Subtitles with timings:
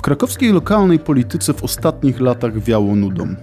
[0.00, 3.34] W krakowskiej lokalnej polityce w ostatnich latach wiało nudą.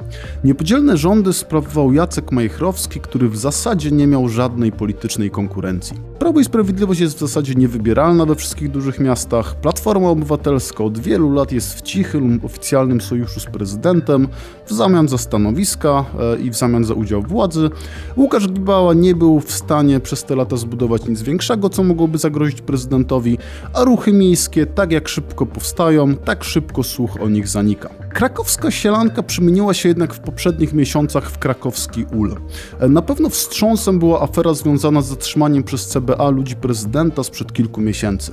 [0.43, 5.97] Niepodzielne rządy sprawował Jacek Majchrowski, który w zasadzie nie miał żadnej politycznej konkurencji.
[6.19, 9.55] Prawo i Sprawiedliwość jest w zasadzie niewybieralna we wszystkich dużych miastach.
[9.55, 14.27] Platforma Obywatelska od wielu lat jest w cichym, oficjalnym sojuszu z prezydentem
[14.65, 17.69] w zamian za stanowiska e, i w zamian za udział władzy.
[18.17, 22.61] Łukasz Gibała nie był w stanie przez te lata zbudować nic większego, co mogłoby zagrozić
[22.61, 23.37] prezydentowi,
[23.73, 27.89] a ruchy miejskie tak jak szybko powstają, tak szybko słuch o nich zanika.
[28.13, 32.35] Krakowska sielanka przemieniła się jednak w poprzednich miesiącach w krakowski ul.
[32.89, 38.31] Na pewno wstrząsem była afera związana z zatrzymaniem przez CBA ludzi prezydenta sprzed kilku miesięcy.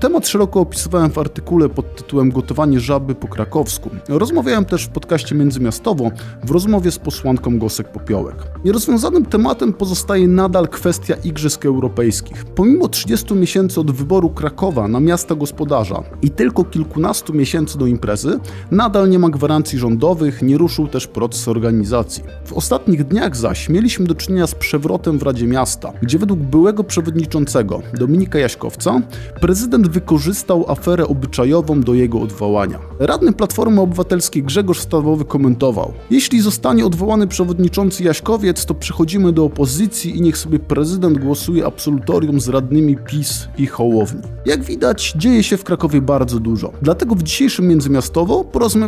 [0.00, 3.90] Temat szeroko opisywałem w artykule pod tytułem Gotowanie żaby po krakowsku.
[4.08, 6.10] Rozmawiałem też w podcaście Międzymiastowo
[6.44, 8.36] w rozmowie z posłanką Gosek Popiołek.
[8.64, 12.44] Nierozwiązanym tematem pozostaje nadal kwestia Igrzysk Europejskich.
[12.44, 18.38] Pomimo 30 miesięcy od wyboru Krakowa na miasta gospodarza i tylko kilkunastu miesięcy do imprezy,
[18.70, 22.22] nadal nie ma gwarancji rządowych, nie ruszył też proces organizacji.
[22.44, 26.84] W ostatnich dniach zaś mieliśmy do czynienia z przewrotem w Radzie Miasta, gdzie według byłego
[26.84, 29.02] przewodniczącego Dominika Jaśkowca
[29.40, 32.78] prezydent wykorzystał aferę obyczajową do jego odwołania.
[32.98, 40.16] Radny Platformy Obywatelskiej Grzegorz Stawowy komentował: Jeśli zostanie odwołany przewodniczący Jaśkowiec, to przechodzimy do opozycji
[40.16, 44.22] i niech sobie prezydent głosuje absolutorium z radnymi PiS i Hołowni.
[44.46, 46.72] Jak widać, dzieje się w Krakowie bardzo dużo.
[46.82, 48.44] Dlatego w dzisiejszym Międzymiastowo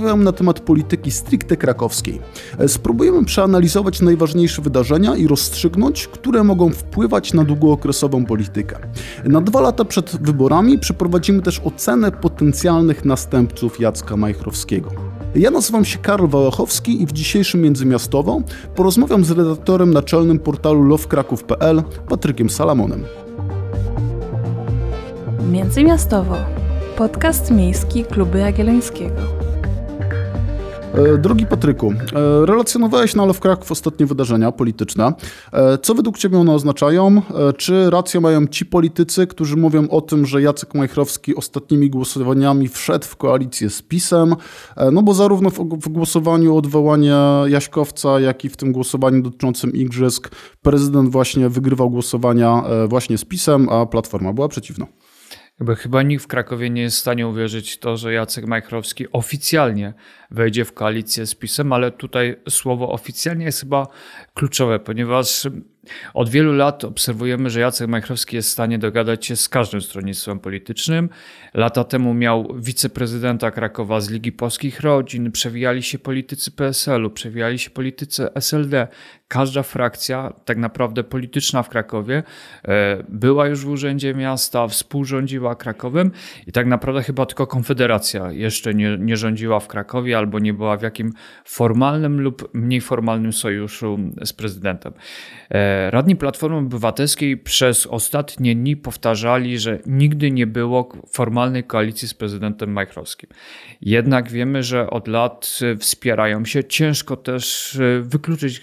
[0.07, 2.21] porozmawiałem na temat polityki stricte krakowskiej.
[2.67, 8.79] Spróbujemy przeanalizować najważniejsze wydarzenia i rozstrzygnąć, które mogą wpływać na długookresową politykę.
[9.25, 14.91] Na dwa lata przed wyborami przeprowadzimy też ocenę potencjalnych następców Jacka Majchrowskiego.
[15.35, 18.41] Ja nazywam się Karol Wałachowski i w dzisiejszym Międzymiastowo
[18.75, 23.05] porozmawiam z redaktorem naczelnym portalu lovkraków.pl Patrykiem Salamonem.
[25.51, 26.37] Międzymiastowo.
[26.97, 29.46] Podcast miejski Kluby Jagiellońskiego.
[30.97, 35.13] E, drogi Patryku, e, relacjonowałeś na Love Kraków ostatnie wydarzenia polityczne.
[35.53, 37.23] E, co według Ciebie one oznaczają?
[37.57, 43.07] Czy rację mają ci politycy, którzy mówią o tym, że Jacek Majchrowski ostatnimi głosowaniami wszedł
[43.07, 44.37] w koalicję z PiSem?
[44.93, 47.15] No bo zarówno w głosowaniu o odwołanie
[47.47, 50.31] Jaśkowca, jak i w tym głosowaniu dotyczącym igrzysk
[50.63, 54.87] prezydent właśnie wygrywał głosowania właśnie z PiSem, a Platforma była przeciwna.
[55.61, 59.13] Jakby chyba nikt w Krakowie nie jest w stanie uwierzyć w to, że Jacek Majchrowski
[59.13, 59.95] oficjalnie
[60.31, 63.87] wejdzie w koalicję z PiSem, ale tutaj słowo oficjalnie jest chyba
[64.35, 65.49] kluczowe, ponieważ
[66.15, 70.41] od wielu lat obserwujemy, że Jacek Majchrowski jest w stanie dogadać się z każdym stronnictwem
[70.41, 71.09] politycznym.
[71.55, 77.71] Lata temu miał wiceprezydenta Krakowa z Ligi Polskich Rodzin, przewijali się politycy PSL-u, przewijali się
[77.71, 78.89] politycy SLD.
[79.29, 82.23] Każda frakcja, tak naprawdę polityczna w Krakowie,
[82.65, 86.11] e, była już w urzędzie miasta, współrządziła Krakowem
[86.47, 90.77] i tak naprawdę chyba tylko Konfederacja jeszcze nie, nie rządziła w Krakowie albo nie była
[90.77, 91.13] w jakim
[91.45, 94.93] formalnym lub mniej formalnym sojuszu z prezydentem.
[95.51, 102.15] E, Radni Platformy Obywatelskiej przez ostatnie dni powtarzali, że nigdy nie było formalnej koalicji z
[102.15, 103.31] prezydentem Majchrowskim.
[103.81, 106.65] Jednak wiemy, że od lat wspierają się.
[106.65, 108.61] Ciężko też wykluczyć,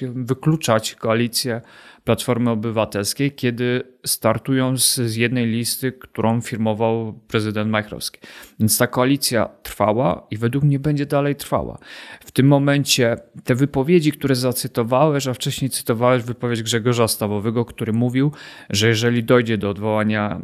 [0.54, 1.62] wykluczać koalicję
[2.04, 8.20] Platformy Obywatelskiej, kiedy startują z, z jednej listy, którą firmował prezydent Majchrowski.
[8.60, 11.78] Więc ta koalicja trwała i według mnie będzie dalej trwała.
[12.26, 18.32] W tym momencie te wypowiedzi, które zacytowałeś, a wcześniej cytowałeś wypowiedź Grzegorza Stawowego, który mówił,
[18.70, 20.42] że jeżeli dojdzie do odwołania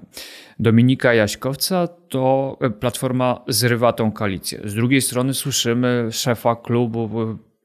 [0.60, 4.62] Dominika Jaśkowca, to Platforma zrywa tą koalicję.
[4.66, 7.08] Z drugiej strony słyszymy szefa klubu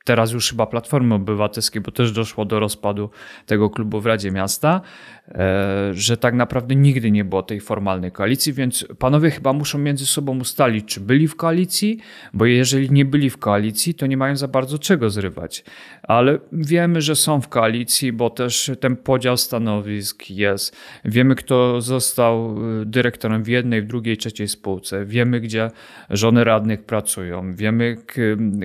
[0.04, 3.10] teraz już chyba Platformy Obywatelskiej, bo też doszło do rozpadu
[3.46, 4.80] tego klubu w Radzie Miasta,
[5.28, 10.06] e, że tak naprawdę nigdy nie było tej formalnej koalicji, więc panowie chyba muszą między
[10.06, 11.98] sobą ustalić, czy byli w koalicji,
[12.32, 15.64] bo jeżeli nie byli w koalicji, to nie mają za bardzo czego zrywać.
[16.02, 20.76] Ale wiemy, że są w koalicji, bo też ten podział stanowisk jest.
[21.04, 25.04] Wiemy, kto został y, dyrektorem w jednej, w drugiej, trzeciej spółce.
[25.04, 25.70] Wiemy, gdzie
[26.10, 27.54] żony radnych pracują.
[27.54, 27.96] Wiemy,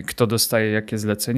[0.08, 1.29] kto dostaje jakie zlecenia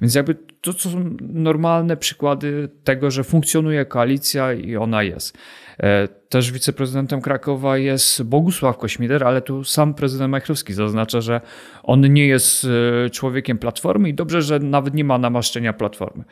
[0.00, 5.38] więc jakby to, to są normalne przykłady tego, że funkcjonuje koalicja i ona jest.
[5.80, 11.40] E, też wiceprezydentem Krakowa jest Bogusław Kośmider, ale tu sam prezydent Majchrowski zaznacza, że
[11.82, 12.66] on nie jest
[13.06, 16.24] e, człowiekiem Platformy i dobrze, że nawet nie ma namaszczenia Platformy.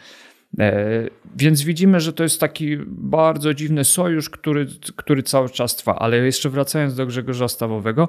[0.58, 0.84] E,
[1.36, 4.66] więc widzimy, że to jest taki bardzo dziwny sojusz, który,
[4.96, 5.98] który cały czas trwa.
[5.98, 8.08] Ale jeszcze wracając do Grzegorza Stawowego,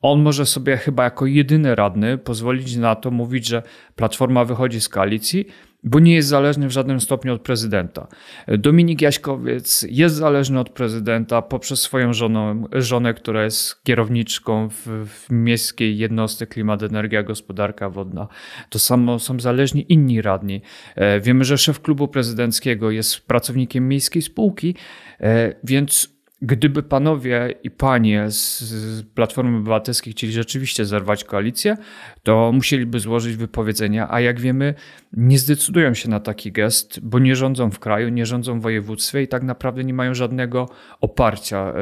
[0.00, 3.62] On może sobie chyba jako jedyny radny pozwolić na to mówić, że
[3.96, 5.46] Platforma wychodzi z koalicji,
[5.86, 8.06] bo nie jest zależny w żadnym stopniu od prezydenta.
[8.48, 15.30] Dominik Jaśkowiec jest zależny od prezydenta poprzez swoją żonę, żonę która jest kierowniczką w, w
[15.30, 18.28] miejskiej jednostce Klimat, Energia, Gospodarka Wodna.
[18.70, 20.62] To samo są zależni inni radni.
[20.94, 24.74] E, wiemy, że szef klubu prezydenckiego jest pracownikiem miejskiej spółki,
[25.20, 26.15] e, więc
[26.46, 31.76] Gdyby panowie i panie z, z Platformy Obywatelskiej chcieli rzeczywiście zerwać koalicję,
[32.22, 34.74] to musieliby złożyć wypowiedzenia, a jak wiemy,
[35.12, 39.22] nie zdecydują się na taki gest, bo nie rządzą w kraju, nie rządzą w województwie
[39.22, 40.68] i tak naprawdę nie mają żadnego
[41.00, 41.58] oparcia.
[41.58, 41.72] E,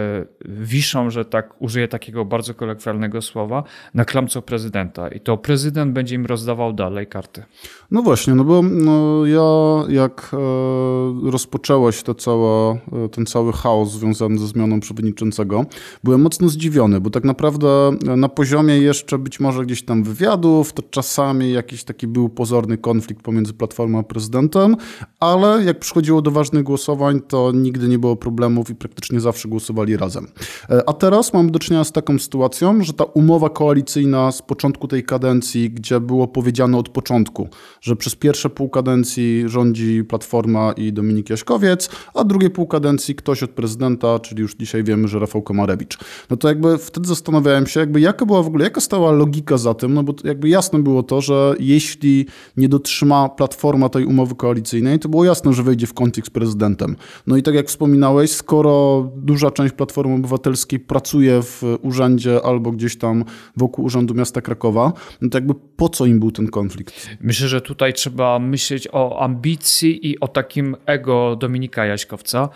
[0.45, 3.65] wiszą, że tak użyję takiego bardzo kolokwialnego słowa,
[3.95, 7.45] na klamce prezydenta i to prezydent będzie im rozdawał dalej karty.
[7.91, 13.93] No właśnie, no bo no, ja jak e, rozpoczęłaś to cała, e, ten cały chaos
[13.93, 15.67] związany ze zmianą przewodniczącego,
[16.05, 20.83] byłem mocno zdziwiony, bo tak naprawdę na poziomie jeszcze być może gdzieś tam wywiadów, to
[20.91, 24.77] czasami jakiś taki był pozorny konflikt pomiędzy Platformą a prezydentem,
[25.21, 29.97] ale jak przychodziło do ważnych głosowań, to nigdy nie było problemów i praktycznie zawsze głosowali
[29.97, 30.27] razem.
[30.71, 34.89] E, a teraz mamy do czynienia z taką sytuacją, że ta umowa koalicyjna z początku
[34.89, 37.49] tej kadencji, gdzie było powiedziane od początku,
[37.81, 43.43] że przez pierwsze pół kadencji rządzi Platforma i Dominik Jaśkowiec, a drugie pół kadencji ktoś
[43.43, 45.99] od prezydenta, czyli już dzisiaj wiemy, że Rafał Komarewicz.
[46.31, 49.75] No to jakby wtedy zastanawiałem się, jakby jaka była w ogóle, jaka stała logika za
[49.75, 52.27] tym, no bo jakby jasne było to, że jeśli
[52.57, 56.97] nie dotrzyma Platforma tej umowy koalicyjnej, to było jasne, że wejdzie w konflikt z prezydentem.
[57.27, 62.97] No i tak jak wspominałeś, skoro duża część Platformy Obywatelskiej pracuje w urzędzie albo gdzieś
[62.99, 63.25] tam
[63.57, 67.09] wokół Urzędu Miasta Krakowa, no to jakby po co im był ten konflikt?
[67.21, 72.49] Myślę, że tutaj trzeba myśleć o ambicji i o takim ego Dominika Jaśkowca.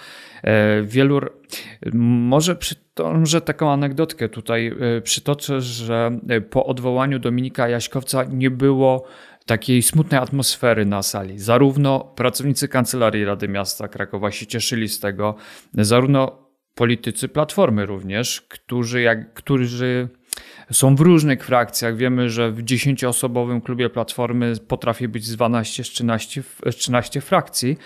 [0.43, 1.21] E, wielu,
[1.95, 9.05] może przytoczę taką anegdotkę tutaj, e, przytoczę, że e, po odwołaniu Dominika Jaśkowca nie było
[9.47, 11.39] takiej smutnej atmosfery na sali.
[11.39, 15.35] Zarówno pracownicy Kancelarii Rady Miasta Krakowa się cieszyli z tego,
[15.75, 20.09] zarówno politycy Platformy również, którzy, jak, którzy
[20.73, 21.97] są w różnych frakcjach.
[21.97, 26.43] Wiemy, że w 10-osobowym klubie Platformy potrafi być z 12 13,
[26.73, 27.77] 13 frakcji,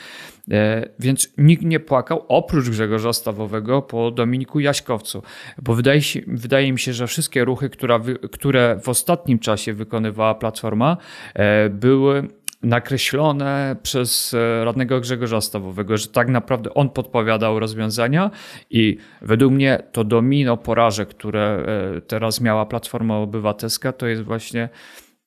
[0.51, 5.23] e, więc nikt nie płakał oprócz Grzegorza Stawowego po Dominiku Jaśkowcu,
[5.63, 8.01] bo wydaje, się, wydaje mi się, że wszystkie ruchy, która,
[8.33, 10.97] które w ostatnim czasie wykonywała Platforma,
[11.35, 12.29] e, były
[12.63, 18.31] nakreślone przez e, radnego Grzegorza Stawowego, że tak naprawdę on podpowiadał rozwiązania
[18.71, 21.65] i według mnie to domino porażek, które
[21.97, 24.69] e, teraz miała Platforma Obywatelska, to jest właśnie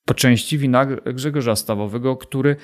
[0.05, 2.55] po części wina Grzegorza Stawowego, który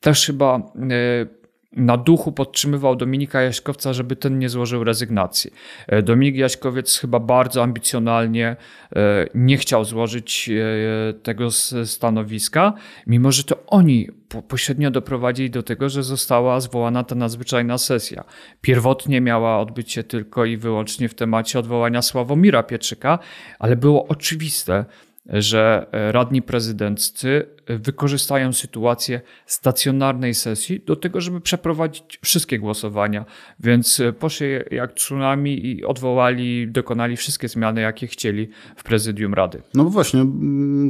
[0.00, 1.41] też chyba e,
[1.76, 5.50] na duchu podtrzymywał Dominika Jaśkowca, żeby ten nie złożył rezygnacji.
[5.86, 8.56] E, Dominik Jaśkowiec chyba bardzo ambicjonalnie
[8.96, 11.50] e, nie chciał złożyć e, tego
[11.84, 12.72] stanowiska,
[13.06, 14.08] mimo że to oni
[14.48, 18.24] pośrednio doprowadzili do tego, że została zwołana ta nadzwyczajna sesja.
[18.60, 23.18] Pierwotnie miała odbyć się tylko i wyłącznie w temacie odwołania Sławomira Pietrzyka,
[23.58, 24.84] ale było oczywiste,
[25.26, 27.46] że radni prezydenccy
[27.78, 33.24] wykorzystają sytuację stacjonarnej sesji do tego, żeby przeprowadzić wszystkie głosowania.
[33.60, 39.62] Więc poszli jak tsunami i odwołali, dokonali wszystkie zmiany, jakie chcieli w prezydium Rady.
[39.74, 40.26] No właśnie,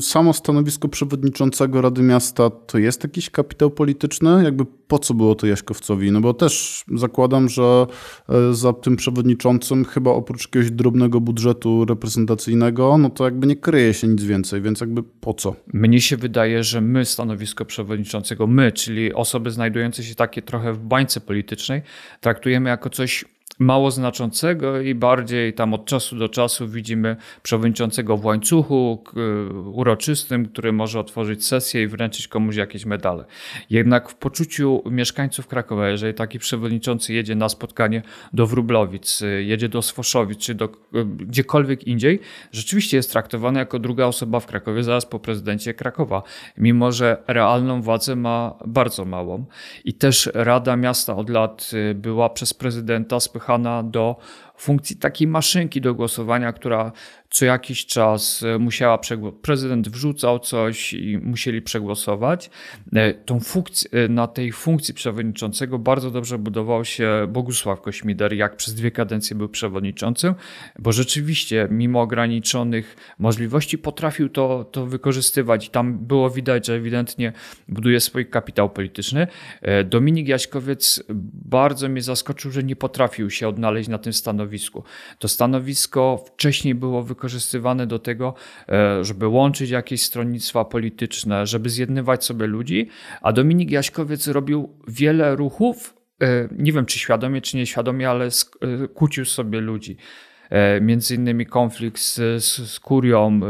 [0.01, 4.45] samo stanowisko przewodniczącego Rady Miasta to jest jakiś kapitał polityczny?
[4.45, 6.13] Jakby po co było to Jaśkowcowi?
[6.13, 7.87] No bo też zakładam, że
[8.29, 13.95] e, za tym przewodniczącym chyba oprócz jakiegoś drobnego budżetu reprezentacyjnego, no to jakby nie kryje
[13.95, 15.57] się nic więcej, więc jakby po co?
[15.73, 20.79] Mnie się wydaje, że my stanowisko przewodniczącego, my, czyli osoby znajdujące się takie trochę w
[20.79, 21.83] bańce politycznej,
[22.21, 23.25] traktujemy jako coś
[23.59, 29.05] mało znaczącego i bardziej tam od czasu do czasu widzimy przewodniczącego w łańcuchu
[29.73, 33.25] uroczystym, który może otworzyć sesję i wręczyć komuś jakieś medale.
[33.71, 39.83] Jednak w poczuciu mieszkańców Krakowa, jeżeli taki przewodniczący jedzie na spotkanie do Wróblowic, jedzie do
[39.83, 40.69] Swoszowic czy do
[41.17, 42.21] gdziekolwiek indziej,
[42.53, 46.23] rzeczywiście jest traktowany jako druga osoba w Krakowie zaraz po prezydencie Krakowa,
[46.59, 49.45] mimo że realną władzę ma bardzo małą.
[49.85, 53.42] I też Rada Miasta od lat była przez prezydenta spychana
[53.83, 54.17] do
[54.57, 56.93] funkcji takiej maszynki do głosowania, która
[57.33, 58.99] co jakiś czas e, musiała
[59.43, 62.51] prezydent wrzucał coś i musieli przegłosować.
[62.93, 68.57] E, tą funkcję, e, na tej funkcji przewodniczącego bardzo dobrze budował się Bogusław Kośmider, jak
[68.57, 70.35] przez dwie kadencje był przewodniczącym,
[70.79, 77.33] bo rzeczywiście mimo ograniczonych możliwości potrafił to, to wykorzystywać tam było widać, że ewidentnie
[77.69, 79.27] buduje swój kapitał polityczny.
[79.85, 81.03] Dominik Jaśkowiec
[81.45, 84.85] bardzo mnie zaskoczył, że nie potrafił się odnaleźć na tym stanowisku.
[85.19, 88.35] To stanowisko wcześniej było wykorzystywane wykorzystywane do tego,
[88.69, 92.89] e, żeby łączyć jakieś stronnictwa polityczne, żeby zjednywać sobie ludzi,
[93.23, 98.89] a Dominik Jaśkowiec robił wiele ruchów, e, nie wiem czy świadomie, czy nieświadomie, ale e,
[98.89, 99.97] kłócił sobie ludzi.
[100.81, 102.15] Między innymi konflikt z,
[102.45, 103.41] z, z kurią,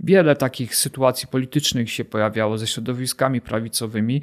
[0.00, 4.22] wiele takich sytuacji politycznych się pojawiało ze środowiskami prawicowymi,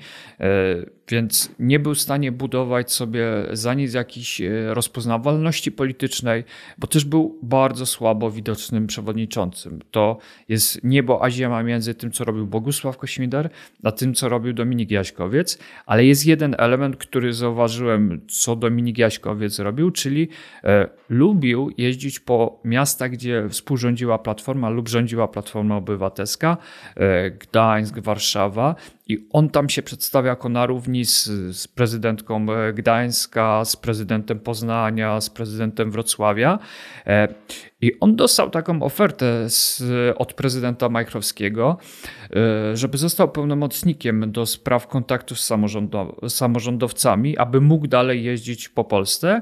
[1.10, 6.44] więc nie był w stanie budować sobie za nic jakiejś e, rozpoznawalności politycznej,
[6.78, 9.80] bo też był bardzo słabo widocznym przewodniczącym.
[9.92, 10.18] To
[10.50, 13.50] jest niebo a ziemia między tym, co robił Bogusław Kośmider,
[13.84, 19.60] a tym, co robił Dominik Jaśkowiec, ale jest jeden element, który zauważyłem, co Dominik Jaśkowiec
[19.60, 20.30] robił, czyli
[20.64, 26.58] e, lubił jeździć po miastach, gdzie współrządziła Platforma lub rządziła Platforma Obywatelska,
[26.96, 28.76] e, Gdańsk, Warszawa
[29.08, 31.26] i on tam się przedstawia jako na równi z,
[31.58, 36.60] z, prezydentką e, Gdańska, z prezydentem Poznania, z prezydentem Wrocławia.
[37.08, 37.28] E,
[37.82, 39.84] I on dostał taką ofertę z,
[40.18, 41.78] od prezydenta Majchrowskiego,
[42.74, 45.52] żeby został pełnomocnikiem do spraw kontaktów z
[46.28, 49.42] samorządowcami, aby mógł dalej jeździć po Polsce.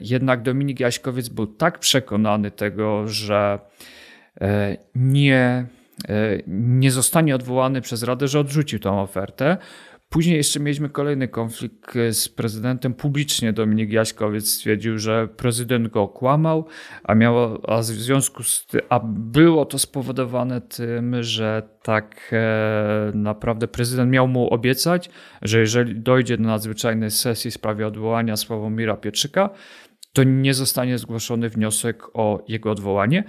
[0.00, 3.58] Jednak Dominik Jaśkowiec był tak przekonany tego, że
[4.94, 5.66] nie
[6.08, 9.56] E, nie zostanie odwołany przez Radę, że odrzucił tę ofertę.
[10.08, 12.94] Później jeszcze mieliśmy kolejny konflikt z prezydentem.
[12.94, 16.66] Publicznie Dominik Jaśkowiec stwierdził, że prezydent go okłamał,
[17.04, 23.12] a, miało, a w związku z tym, a było to spowodowane tym, że tak e,
[23.14, 25.10] naprawdę prezydent miał mu obiecać,
[25.42, 29.50] że jeżeli dojdzie do nadzwyczajnej sesji w sprawie odwołania Sławomira Pietrzyka,
[30.12, 33.24] to nie zostanie zgłoszony wniosek o jego odwołanie.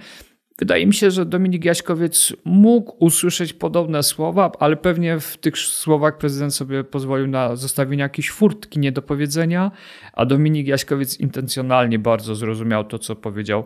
[0.60, 6.18] Wydaje mi się, że Dominik Jaśkowiec mógł usłyszeć podobne słowa, ale pewnie w tych słowach
[6.18, 9.70] prezydent sobie pozwolił na zostawienie jakiejś furtki niedopowiedzenia,
[10.12, 13.64] a Dominik Jaśkowiec intencjonalnie bardzo zrozumiał to, co powiedział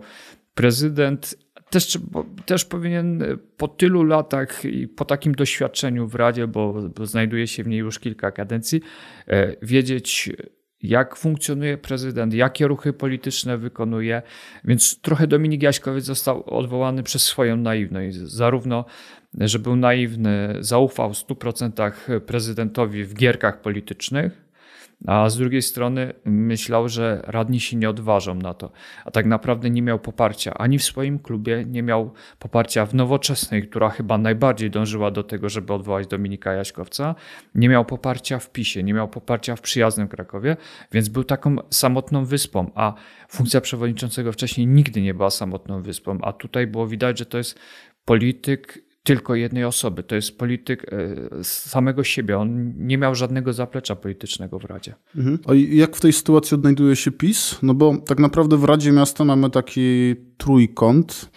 [0.55, 1.39] prezydent.
[1.71, 1.99] Też,
[2.47, 3.25] też powinien
[3.57, 7.79] po tylu latach i po takim doświadczeniu w Radzie, bo, bo znajduje się w niej
[7.79, 8.81] już kilka kadencji,
[9.29, 10.31] e, wiedzieć,
[10.85, 14.23] jak funkcjonuje prezydent, jakie ruchy polityczne wykonuje.
[14.64, 18.17] Więc trochę Dominik Jaśkowiec został odwołany przez swoją naiwność.
[18.17, 18.85] Zarówno,
[19.41, 24.44] że był naiwny, zaufał w 100% prezydentowi w gierkach politycznych,
[25.07, 28.73] a z drugiej strony myślał, że radni się nie odważą na to.
[29.05, 30.55] A tak naprawdę nie miał poparcia.
[30.55, 35.49] Ani w swoim klubie, nie miał poparcia w nowoczesnej, która chyba najbardziej dążyła do tego,
[35.49, 37.15] żeby odwołać Dominika Jaśkowca,
[37.55, 40.57] nie miał poparcia w PiSie, nie miał poparcia w przyjaznym Krakowie,
[40.93, 42.95] więc był taką samotną wyspą, a
[43.29, 47.59] funkcja przewodniczącego wcześniej nigdy nie była samotną wyspą, a tutaj było widać, że to jest
[48.05, 50.03] polityk tylko jednej osoby.
[50.03, 52.39] To jest polityk e, samego siebie.
[52.39, 54.95] On nie miał żadnego zaplecza politycznego w Radzie.
[55.17, 55.39] Mhm.
[55.47, 57.59] A jak w tej sytuacji odnajduje się PiS?
[57.63, 61.31] No bo tak naprawdę w Radzie Miasta mamy taki trójkąt,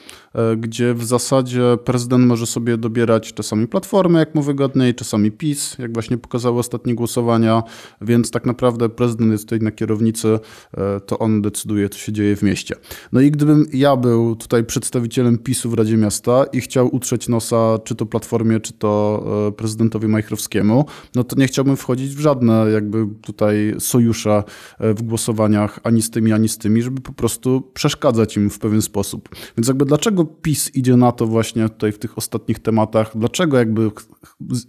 [0.58, 5.94] gdzie w zasadzie prezydent może sobie dobierać czasami platformę, jak mu wygodniej, czasami PiS, jak
[5.94, 7.63] właśnie pokazały ostatnie głosowania,
[8.01, 10.39] więc tak naprawdę prezydent jest tutaj na kierownicy,
[10.77, 12.75] e, to on decyduje, co się dzieje w mieście.
[13.12, 17.79] No i gdybym ja był tutaj przedstawicielem PiSu w Radzie Miasta i chciał utrzeć nosa
[17.84, 22.65] czy to Platformie, czy to e, prezydentowi Majchrowskiemu, no to nie chciałbym wchodzić w żadne
[22.74, 24.44] jakby tutaj sojusze
[24.79, 28.82] w głosowaniach ani z tymi, ani z tymi, żeby po prostu przeszkadzać im w pewien
[28.82, 29.29] sposób.
[29.58, 33.12] Więc jakby dlaczego PiS idzie na to właśnie tutaj w tych ostatnich tematach?
[33.15, 33.91] Dlaczego jakby,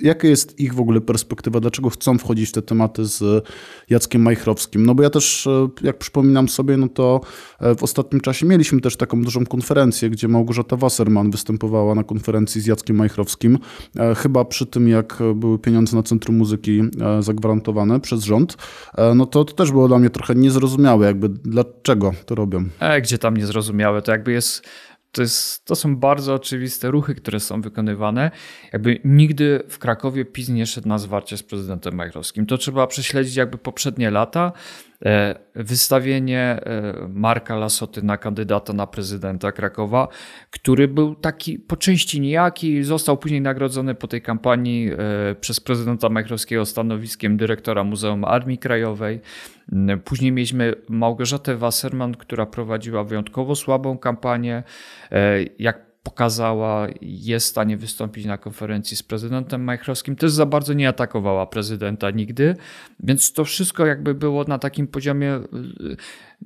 [0.01, 1.61] jaka jest ich w ogóle perspektywa?
[1.61, 3.47] Dlaczego chcą wchodzić w te tematy z
[3.91, 4.87] Jackiem Majchrowskim?
[4.87, 7.21] No bo ja też, e, jak przypominam sobie, no to
[7.61, 12.61] e, w ostatnim czasie mieliśmy też taką dużą konferencję, gdzie Małgorzata Wasserman występowała na konferencji
[12.61, 13.59] z Jackiem Majchrowskim.
[13.97, 16.83] E, chyba przy tym, jak były pieniądze na Centrum Muzyki
[17.21, 18.57] zagwarantowane przez rząd,
[19.15, 22.65] no to, to też było dla mnie trochę niezrozumiałe, jakby dlaczego to robią.
[22.81, 24.03] E, gdzie tam niezrozumiałe?
[24.03, 24.63] to jakby jest
[25.19, 28.31] to, jest, to są bardzo oczywiste ruchy, które są wykonywane.
[28.73, 32.47] Jakby nigdy w Krakowie PiS nie szedł na zwarcie z prezydentem Majchrowskim.
[32.47, 34.53] To trzeba prześledzić jakby poprzednie lata.
[35.05, 40.09] E, wystawienie e, Marka Lasoty na kandydata na prezydenta Krakowa,
[40.51, 46.09] który był taki po części nijaki, został później nagrodzony po tej kampanii e, przez prezydenta
[46.09, 49.21] Majchrowskiego stanowiskiem dyrektora Muzeum Armii Krajowej.
[50.05, 54.63] Później mieliśmy Małgorzatę Wasserman, która prowadziła wyjątkowo słabą kampanię.
[55.59, 60.17] Jak pokazała, jest w stanie wystąpić na konferencji z prezydentem Majchrowskim.
[60.17, 62.57] Też za bardzo nie atakowała prezydenta nigdy,
[63.01, 65.41] więc to wszystko jakby było na takim poziomie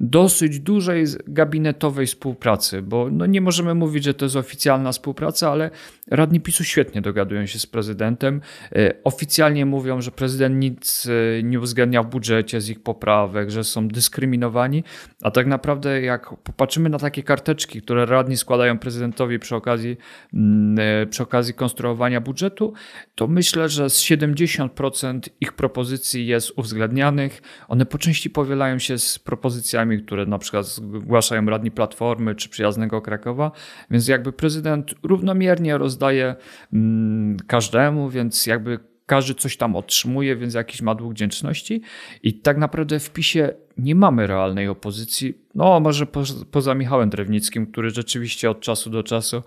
[0.01, 5.71] dosyć dużej gabinetowej współpracy, bo no nie możemy mówić, że to jest oficjalna współpraca, ale
[6.11, 8.41] radni PiSu świetnie dogadują się z prezydentem.
[8.77, 13.65] E, oficjalnie mówią, że prezydent nic e, nie uwzględnia w budżecie z ich poprawek, że
[13.65, 14.85] są dyskryminowani,
[15.23, 19.97] a tak naprawdę jak popatrzymy na takie karteczki, które radni składają prezydentowi przy okazji,
[20.35, 22.73] mm, e, przy okazji konstruowania budżetu,
[23.15, 27.43] to myślę, że z 70% ich propozycji jest uwzględnianych.
[27.69, 33.01] One po części powielają się z propozycjami, które na przykład zgłaszają radni Platformy czy Przyjaznego
[33.01, 33.53] Krakowa,
[33.91, 36.35] więc jakby prezydent równomiernie rozdaje
[36.73, 41.83] mm, każdemu, więc jakby każdy coś tam otrzymuje, więc jakiś ma dług wdzięczności.
[42.23, 45.43] I tak naprawdę w PiSie nie mamy realnej opozycji.
[45.55, 46.07] No, może
[46.51, 49.43] poza Michałem Drewnickim, który rzeczywiście od czasu do czasu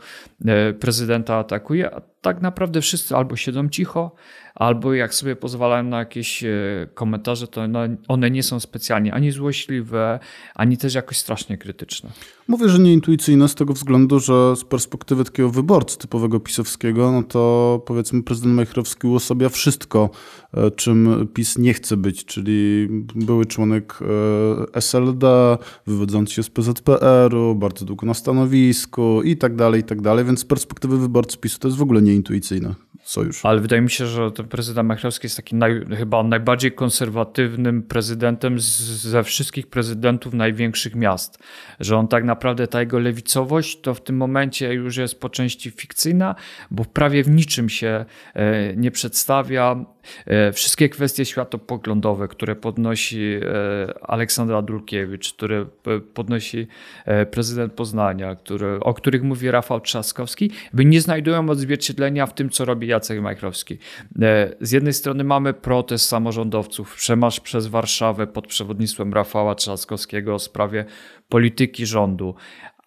[0.45, 4.15] e, prezydenta atakuje, a tak naprawdę wszyscy albo siedzą cicho,
[4.55, 6.49] albo jak sobie pozwalają na jakieś e,
[6.93, 7.61] komentarze, to
[8.07, 10.19] one nie są specjalnie ani złośliwe,
[10.55, 12.09] ani też jakoś strasznie krytyczne.
[12.47, 17.81] Mówię, że nieintuicyjne z tego względu, że z perspektywy takiego wyborcy typowego pisowskiego, no to
[17.85, 20.09] powiedzmy prezydent Majchrowski uosabia wszystko,
[20.53, 23.99] e, czym PiS nie chce być, czyli były członek
[24.73, 25.57] SLD,
[25.87, 30.39] wywodzący się z PZPR-u, bardzo długo na stanowisku i tak dalej, i tak dalej, więc
[30.39, 33.45] z perspektywy wyborcy PiSu to jest w ogóle nieintuicyjne sojusz.
[33.45, 38.59] Ale wydaje mi się, że ten prezydent Machrowski jest taki naj, chyba najbardziej konserwatywnym prezydentem
[38.59, 41.39] z, ze wszystkich prezydentów największych miast.
[41.79, 45.71] Że on tak naprawdę, ta jego lewicowość to w tym momencie już jest po części
[45.71, 46.35] fikcyjna,
[46.71, 49.85] bo prawie w niczym się e, nie przedstawia.
[50.25, 55.65] E, wszystkie kwestie światopoglądowe, które podnosi e, Aleksandra Dulkiewicz, które
[56.13, 56.67] podnosi
[57.31, 62.87] prezydent Poznania, które, o których mówi Rafał Trzaskowski, nie znajdują odzwierciedlenia w tym, co robi
[62.87, 63.77] Jacek Majchrowski.
[64.21, 70.43] E, z jednej strony mamy protest samorządowców, przemasz przez Warszawę pod przewodnictwem Rafała Trzaskowskiego w
[70.43, 70.85] sprawie
[71.29, 72.35] polityki rządu,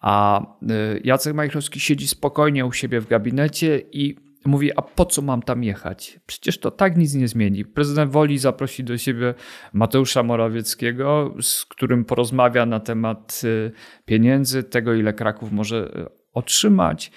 [0.01, 0.65] a e,
[1.03, 5.63] Jacek Majchrowski siedzi spokojnie u siebie w gabinecie i mówi, a po co mam tam
[5.63, 6.19] jechać?
[6.25, 7.65] Przecież to tak nic nie zmieni.
[7.65, 9.33] Prezydent woli zaprosić do siebie
[9.73, 13.71] Mateusza Morawieckiego, z którym porozmawia na temat e,
[14.05, 17.11] pieniędzy, tego ile Kraków może otrzymać.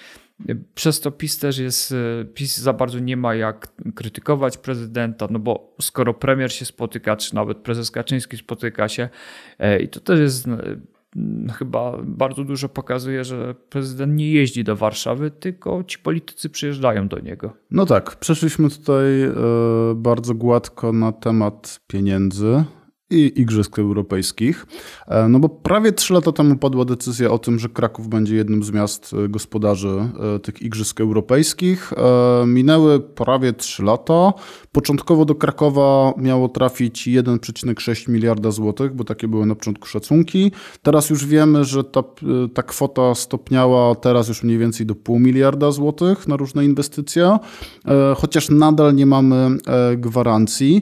[0.75, 5.39] Przez to PiS też jest, e, PiS za bardzo nie ma jak krytykować prezydenta, no
[5.39, 9.09] bo skoro premier się spotyka, czy nawet prezes Kaczyński spotyka się,
[9.79, 10.47] i to też jest
[11.57, 17.19] chyba bardzo dużo pokazuje, że prezydent nie jeździ do Warszawy, tylko ci politycy przyjeżdżają do
[17.19, 17.53] niego.
[17.71, 19.03] No tak, przeszliśmy tutaj
[19.95, 22.63] bardzo gładko na temat pieniędzy
[23.13, 24.65] i Igrzysk Europejskich.
[25.07, 28.63] E, no bo prawie trzy lata temu padła decyzja o tym, że Kraków będzie jednym
[28.63, 31.93] z miast e, gospodarzy e, tych Igrzysk Europejskich.
[32.45, 34.33] Minęły prawie trzy lata.
[34.71, 40.51] Początkowo do Krakowa miało trafić 1,6 miliarda złotych, bo takie były na początku szacunki.
[40.81, 42.03] Teraz już wiemy, że ta,
[42.53, 47.37] ta kwota stopniała teraz już mniej więcej do pół miliarda złotych na różne inwestycje,
[48.17, 49.57] chociaż nadal nie mamy
[49.97, 50.81] gwarancji.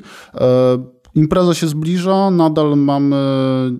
[1.15, 3.15] Impreza się zbliża, nadal mamy,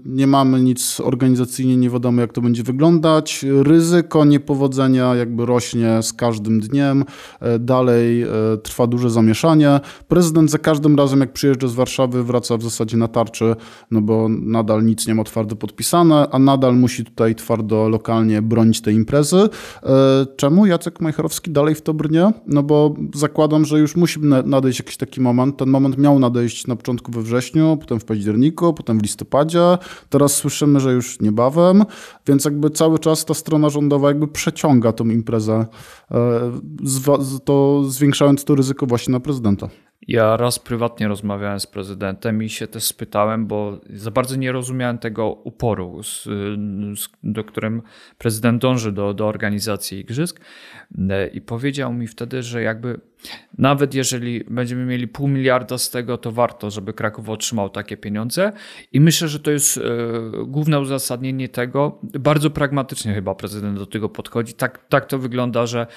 [0.06, 3.46] nie mamy nic organizacyjnie, nie wiadomo jak to będzie wyglądać.
[3.64, 7.06] Ryzyko niepowodzenia jakby rośnie z każdym dniem,
[7.40, 8.28] e, dalej e,
[8.64, 9.80] trwa duże zamieszanie.
[10.08, 13.56] Prezydent za każdym razem jak przyjeżdża z Warszawy wraca w zasadzie na tarczy,
[13.92, 18.82] no bo nadal nic nie ma twardo podpisane, a nadal musi tutaj twardo lokalnie bronić
[18.82, 19.50] tej imprezy.
[19.84, 22.32] E, czemu Jacek Majchrowski dalej w to brnie?
[22.48, 25.58] No bo zakładam, że już musi nadejść jakiś taki moment.
[25.58, 29.78] Ten moment miał nadejść na początku we wrześniu, potem w październiku, potem w listopadzie.
[30.10, 31.86] Teraz słyszymy, że już niebawem,
[32.28, 35.66] więc jakby cały czas ta strona rządowa jakby przeciąga tą imprezę,
[36.12, 36.52] e,
[37.46, 39.70] to zwiększając to ryzyko właśnie na prezydenta.
[40.08, 44.98] Ja raz prywatnie rozmawiałem z prezydentem i się też spytałem, bo za bardzo nie rozumiałem
[44.98, 46.24] tego uporu, z,
[47.00, 47.82] z, do którym
[48.18, 50.40] prezydent dąży do, do organizacji igrzysk.
[51.34, 53.00] I powiedział mi wtedy, że jakby
[53.58, 58.52] nawet jeżeli będziemy mieli pół miliarda z tego, to warto, żeby Kraków otrzymał takie pieniądze.
[58.92, 59.82] I myślę, że to jest e,
[60.46, 62.00] główne uzasadnienie tego.
[62.04, 64.54] Bardzo pragmatycznie chyba prezydent do tego podchodzi.
[64.54, 65.88] Tak, tak to wygląda, że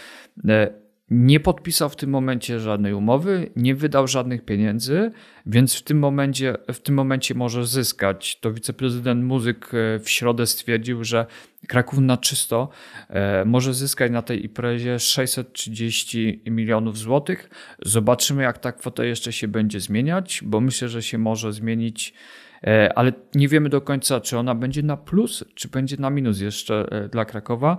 [0.48, 5.10] e, nie podpisał w tym momencie żadnej umowy, nie wydał żadnych pieniędzy,
[5.46, 8.40] więc w tym momencie, w tym momencie może zyskać.
[8.40, 11.26] To wiceprezydent Muzyk e, w środę stwierdził, że
[11.68, 12.68] Kraków na czysto
[13.08, 17.50] e, może zyskać na tej imprezie 630 milionów złotych.
[17.82, 22.14] Zobaczymy, jak ta kwota jeszcze się będzie zmieniać, bo myślę, że się może zmienić
[22.62, 26.40] e, ale nie wiemy do końca, czy ona będzie na plus, czy będzie na minus
[26.40, 27.78] jeszcze dla Krakowa.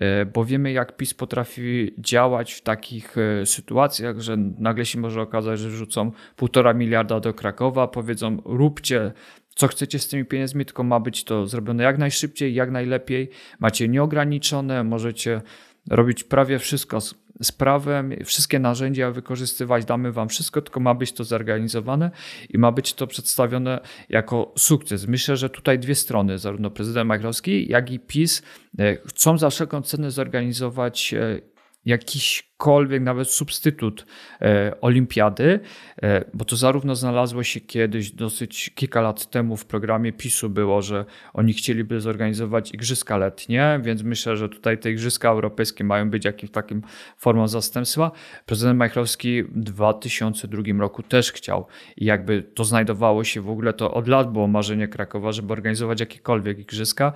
[0.00, 5.22] E, bo wiemy, jak PiS potrafi działać w takich e, sytuacjach, że nagle się może
[5.22, 9.12] okazać, że wrzucą półtora miliarda do Krakowa, powiedzą róbcie
[9.54, 13.30] co chcecie z tymi pieniędzmi, tylko ma być to zrobione jak najszybciej, jak najlepiej.
[13.58, 15.42] Macie nieograniczone, możecie
[15.90, 21.12] robić prawie wszystko z, z prawem, wszystkie narzędzia wykorzystywać, damy wam wszystko, tylko ma być
[21.12, 22.10] to zorganizowane
[22.50, 25.06] i ma być to przedstawione jako sukces.
[25.06, 28.42] Myślę, że tutaj dwie strony, zarówno prezydent Majchrowski, jak i PiS,
[28.78, 31.53] e, chcą za wszelką cenę zorganizować e,
[31.84, 34.06] jakiśkolwiek nawet substytut
[34.42, 35.60] e, olimpiady,
[36.02, 40.82] e, bo to zarówno znalazło się kiedyś, dosyć kilka lat temu w programie PiSu było,
[40.82, 46.24] że oni chcieliby zorganizować igrzyska letnie, więc myślę, że tutaj te igrzyska europejskie mają być
[46.24, 46.82] jakimś takim
[47.16, 48.10] formą zastępstwa.
[48.46, 51.66] Prezydent Majchrowski w 2002 roku też chciał
[51.96, 56.00] i jakby to znajdowało się w ogóle, to od lat było marzenie Krakowa, żeby organizować
[56.00, 57.12] jakiekolwiek igrzyska,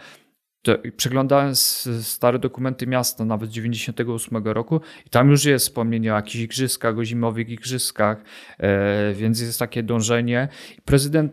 [0.63, 1.55] to, przeglądałem
[2.03, 6.99] stare dokumenty miasta, nawet z 98 roku, i tam już jest wspomnienie o jakichś igrzyskach,
[6.99, 8.23] o zimowych igrzyskach,
[8.59, 10.49] e, więc jest takie dążenie.
[10.85, 11.33] Prezydent,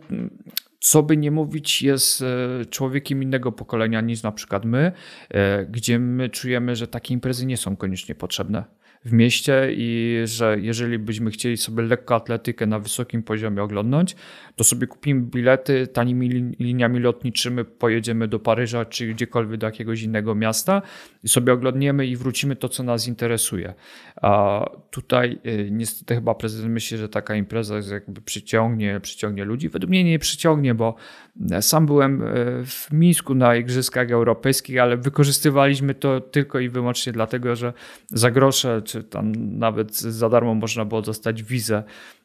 [0.80, 4.92] co by nie mówić, jest e, człowiekiem innego pokolenia niż na przykład my,
[5.30, 8.64] e, gdzie my czujemy, że takie imprezy nie są koniecznie potrzebne
[9.06, 14.16] w mieście i że jeżeli byśmy chcieli sobie lekkoatletykę na wysokim poziomie oglądnąć,
[14.56, 16.30] to sobie kupimy bilety tanimi
[16.60, 20.82] liniami lotniczymi, pojedziemy do Paryża czy gdziekolwiek do jakiegoś innego miasta
[21.24, 23.74] i sobie oglądniemy i wrócimy to, co nas interesuje.
[24.22, 29.70] A tutaj y, niestety chyba prezydent myśli, że taka impreza jakby przyciągnie, przyciągnie ludzi.
[29.70, 30.96] Według mnie nie przyciągnie, bo
[31.52, 32.26] e, sam byłem e,
[32.66, 37.74] w Mińsku na Igrzyskach Europejskich, ale wykorzystywaliśmy to tylko i wyłącznie dlatego, że
[38.10, 41.84] za grosze, czy tam nawet za darmo można było dostać wizę,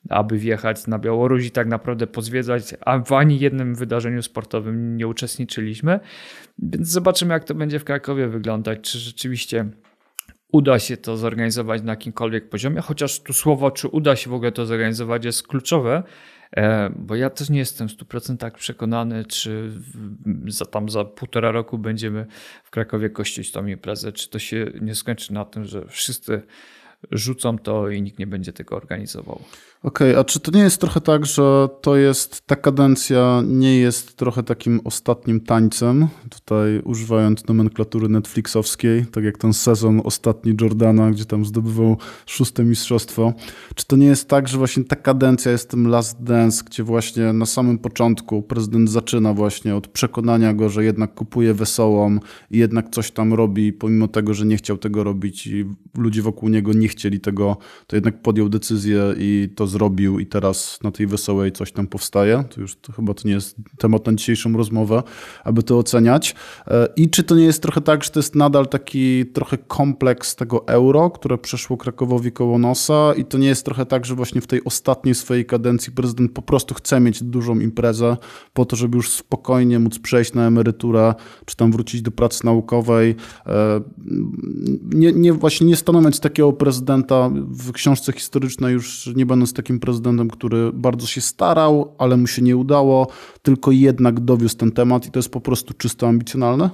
[0.09, 5.09] aby wjechać na Białoruś i tak naprawdę pozwiedzać, a w ani jednym wydarzeniu sportowym nie
[5.09, 6.01] uczestniczyliśmy.
[6.59, 9.67] Więc zobaczymy, jak to będzie w Krakowie wyglądać, czy rzeczywiście
[10.53, 14.53] uda się to zorganizować na jakimkolwiek poziomie, chociaż tu słowo, czy uda się w ogóle
[14.53, 16.03] to zorganizować, jest kluczowe,
[16.97, 19.71] bo ja też nie jestem w 100% przekonany, czy
[20.49, 22.27] za, tam za półtora roku będziemy
[22.65, 26.43] w Krakowie kościć tą imprezę, czy to się nie skończy na tym, że wszyscy
[27.11, 29.43] rzucą to i nikt nie będzie tego organizował.
[29.83, 33.79] Okej, okay, a czy to nie jest trochę tak, że to jest, ta kadencja nie
[33.79, 41.11] jest trochę takim ostatnim tańcem, tutaj używając nomenklatury netflixowskiej, tak jak ten sezon ostatni Jordana,
[41.11, 43.33] gdzie tam zdobywał szóste mistrzostwo.
[43.75, 47.33] Czy to nie jest tak, że właśnie ta kadencja jest tym last dance, gdzie właśnie
[47.33, 52.19] na samym początku prezydent zaczyna właśnie od przekonania go, że jednak kupuje wesołą
[52.51, 55.65] i jednak coś tam robi, pomimo tego, że nie chciał tego robić i
[55.97, 60.79] ludzie wokół niego nie chcieli tego, to jednak podjął decyzję i to zrobił i teraz
[60.83, 62.45] na tej wesołej coś tam powstaje.
[62.55, 65.03] To już to chyba to nie jest temat na dzisiejszą rozmowę,
[65.45, 66.35] aby to oceniać.
[66.67, 70.37] E, I czy to nie jest trochę tak, że to jest nadal taki trochę kompleks
[70.37, 74.41] tego euro, które przeszło Krakowowi koło nosa i to nie jest trochę tak, że właśnie
[74.41, 78.17] w tej ostatniej swojej kadencji prezydent po prostu chce mieć dużą imprezę
[78.53, 83.15] po to, żeby już spokojnie móc przejść na emeryturę, czy tam wrócić do pracy naukowej.
[83.47, 83.81] E,
[84.95, 90.31] nie, nie właśnie nie stanowić takiego prezydenta w książce historycznej już nie będąc takim prezydentem,
[90.31, 93.07] który bardzo się starał, ale mu się nie udało,
[93.43, 96.71] tylko jednak dowiózł ten temat i to jest po prostu czysto ambicjonalne?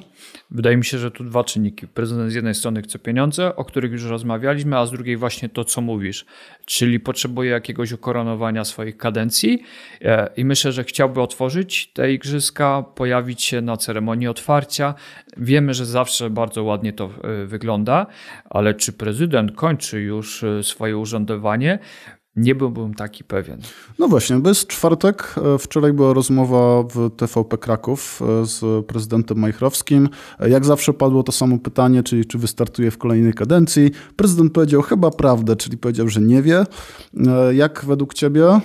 [0.51, 1.88] Wydaje mi się, że tu dwa czynniki.
[1.88, 5.64] Prezydent z jednej strony chce pieniądze, o których już rozmawialiśmy, a z drugiej właśnie to,
[5.64, 6.27] co mówisz,
[6.64, 9.62] czyli potrzebuje jakiegoś ukoronowania swoich kadencji
[10.03, 14.94] e, i myślę, że chciałby otworzyć te igrzyska, pojawić się na ceremonii otwarcia.
[15.37, 18.07] Wiemy, że zawsze bardzo ładnie to e, wygląda,
[18.51, 21.79] ale czy prezydent kończy już e, swoje urzędowanie?
[22.37, 23.61] Nie byłbym taki pewien.
[23.99, 25.35] No właśnie, bo jest czwartek.
[25.55, 30.09] E, wczoraj była rozmowa w TVP Kraków e, z prezydentem Majchrowskim.
[30.40, 33.90] E, jak zawsze padło to samo pytanie, czyli czy wystartuje w kolejnej kadencji.
[34.16, 36.66] Prezydent powiedział chyba prawdę, czyli powiedział, że nie wie.
[37.53, 38.61] Jak według ciebie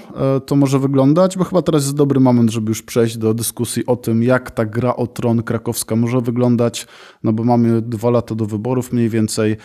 [0.45, 1.37] to może wyglądać?
[1.37, 4.65] Bo chyba teraz jest dobry moment, żeby już przejść do dyskusji o tym, jak ta
[4.65, 6.87] gra o tron krakowska może wyglądać,
[7.23, 9.57] no bo mamy dwa lata do wyborów mniej więcej,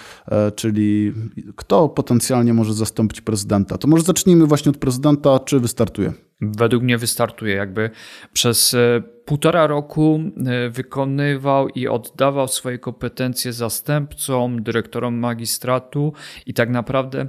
[0.57, 1.13] czyli
[1.57, 3.79] kto potencjalnie może zastąpić prezydenta.
[3.79, 5.39] To może zacznijmy właśnie od prezydenta.
[5.39, 6.13] Czy wystartuje?
[6.41, 7.55] Według mnie wystartuje.
[7.55, 7.91] Jakby
[8.33, 16.13] przez e, półtora roku e, wykonywał i oddawał swoje kompetencje zastępcom, dyrektorom magistratu
[16.47, 17.27] i tak naprawdę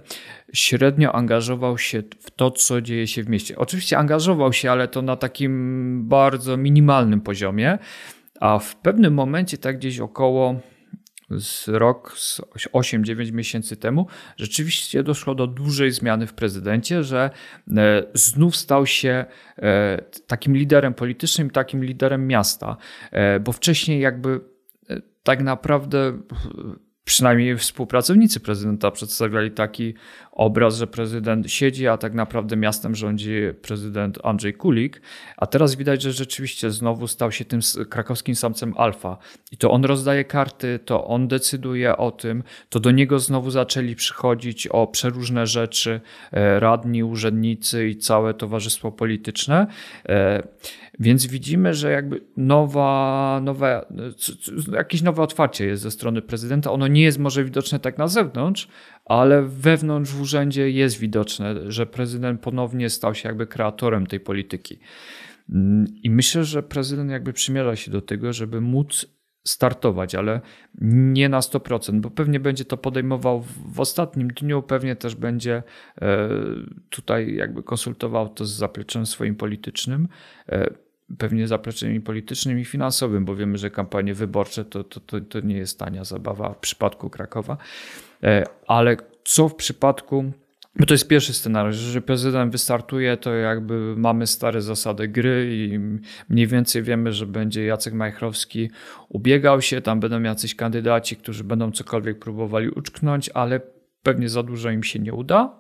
[0.53, 3.57] średnio angażował się w to, co dzieje się w mieście.
[3.57, 7.77] Oczywiście angażował się, ale to na takim bardzo minimalnym poziomie,
[8.39, 10.59] a w pewnym momencie, tak gdzieś około
[11.31, 12.41] z rok, z
[12.73, 17.29] 8-9 miesięcy temu, rzeczywiście doszło do dużej zmiany w prezydencie, że
[17.77, 19.25] e, znów stał się
[19.57, 22.77] e, takim liderem politycznym, takim liderem miasta,
[23.11, 24.39] e, bo wcześniej jakby
[25.23, 26.17] tak naprawdę
[27.07, 29.93] przynajmniej współpracownicy prezydenta przedstawiali taki
[30.31, 35.01] obraz, że prezydent siedzi, a tak naprawdę miastem rządzi prezydent Andrzej Kulik.
[35.37, 39.17] A teraz widać, że rzeczywiście znowu stał się tym krakowskim samcem alfa.
[39.51, 43.95] I to on rozdaje karty, to on decyduje o tym, to do niego znowu zaczęli
[43.95, 49.67] przychodzić o przeróżne rzeczy e, radni, urzędnicy i całe towarzystwo polityczne.
[50.09, 50.47] E,
[50.99, 53.85] więc widzimy, że jakby nowa, nowe,
[54.73, 56.71] jakieś nowe otwarcie jest ze strony prezydenta.
[56.71, 58.67] Ono nie jest może widoczne tak na zewnątrz,
[59.05, 64.79] ale wewnątrz w urzędzie jest widoczne, że prezydent ponownie stał się jakby kreatorem tej polityki.
[65.49, 70.41] Mm, I myślę, że prezydent jakby przymierza się do tego, żeby móc startować, ale
[70.81, 73.41] nie na 100%, bo pewnie będzie to podejmował
[73.73, 75.63] w ostatnim dniu, pewnie też będzie
[76.01, 76.29] e,
[76.89, 80.07] tutaj jakby konsultował to z zapleczem swoim politycznym.
[81.17, 85.57] Pewnie zapleczeniem politycznym i finansowym, bo wiemy, że kampanie wyborcze to, to, to, to nie
[85.57, 87.57] jest tania zabawa w przypadku Krakowa.
[88.23, 90.31] E, ale co w przypadku
[90.79, 95.79] bo to jest pierwszy scenariusz, że prezydent wystartuje, to jakby mamy stare zasady gry i
[96.29, 98.69] mniej więcej wiemy, że będzie Jacek Majchrowski
[99.09, 103.61] ubiegał się, tam będą jacyś kandydaci, którzy będą cokolwiek próbowali uczknąć, ale
[104.03, 105.59] pewnie za dużo im się nie uda.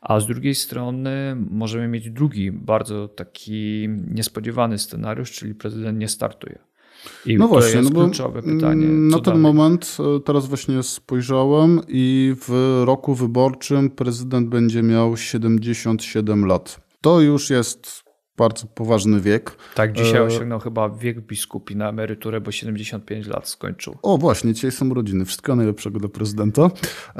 [0.00, 6.58] A z drugiej strony możemy mieć drugi, bardzo taki niespodziewany scenariusz, czyli prezydent nie startuje.
[7.26, 8.86] I no właśnie, no bo kluczowe pytanie.
[8.86, 9.40] Na ten dalej?
[9.40, 16.80] moment e, teraz właśnie spojrzałem i w roku wyborczym prezydent będzie miał 77 lat.
[17.00, 18.07] To już jest
[18.38, 19.56] bardzo poważny wiek.
[19.74, 23.94] Tak, dzisiaj e, osiągnął chyba wiek biskupi na emeryturę, bo 75 lat skończył.
[24.02, 25.24] O właśnie, dzisiaj są rodziny.
[25.24, 26.70] Wszystkiego najlepszego do prezydenta.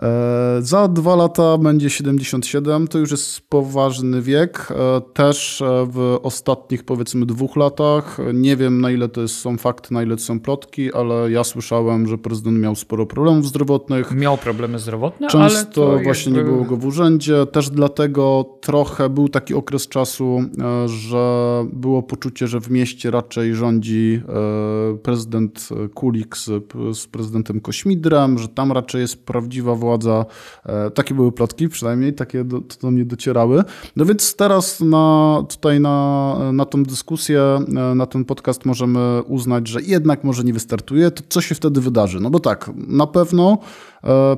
[0.02, 4.68] E, za dwa lata będzie 77, to już jest poważny wiek.
[4.70, 10.02] E, też w ostatnich powiedzmy dwóch latach, nie wiem na ile to są fakty, na
[10.02, 14.12] ile to są plotki, ale ja słyszałem, że prezydent miał sporo problemów zdrowotnych.
[14.12, 16.50] Miał problemy zdrowotne, Często ale właśnie jakby...
[16.50, 17.46] nie było go w urzędzie.
[17.46, 20.40] Też dlatego trochę był taki okres czasu,
[20.86, 26.50] że że było poczucie, że w mieście raczej rządzi e, prezydent Kulik z,
[26.98, 30.26] z prezydentem Kośmidrem, że tam raczej jest prawdziwa władza.
[30.66, 33.64] E, takie były plotki, przynajmniej takie do, do mnie docierały.
[33.96, 39.68] No więc teraz na, tutaj na, na tą dyskusję, e, na ten podcast możemy uznać,
[39.68, 41.10] że jednak może nie wystartuje.
[41.10, 42.20] To co się wtedy wydarzy?
[42.20, 43.58] No bo tak, na pewno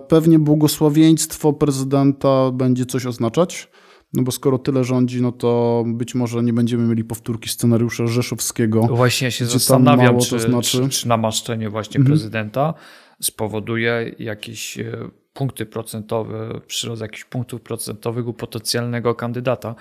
[0.09, 3.69] pewnie błogosławieństwo prezydenta będzie coś oznaczać.
[4.13, 8.83] No bo skoro tyle rządzi, no to być może nie będziemy mieli powtórki scenariusza Rzeszowskiego.
[8.83, 10.83] Właśnie ja się zastanawiam, czy, znaczy...
[10.83, 12.07] czy, czy, namaszczenie właśnie mhm.
[12.07, 12.75] prezydenta
[13.21, 19.75] spowoduje jakieś e, punkty procentowe, przyrost jakichś punktów procentowych u potencjalnego kandydata.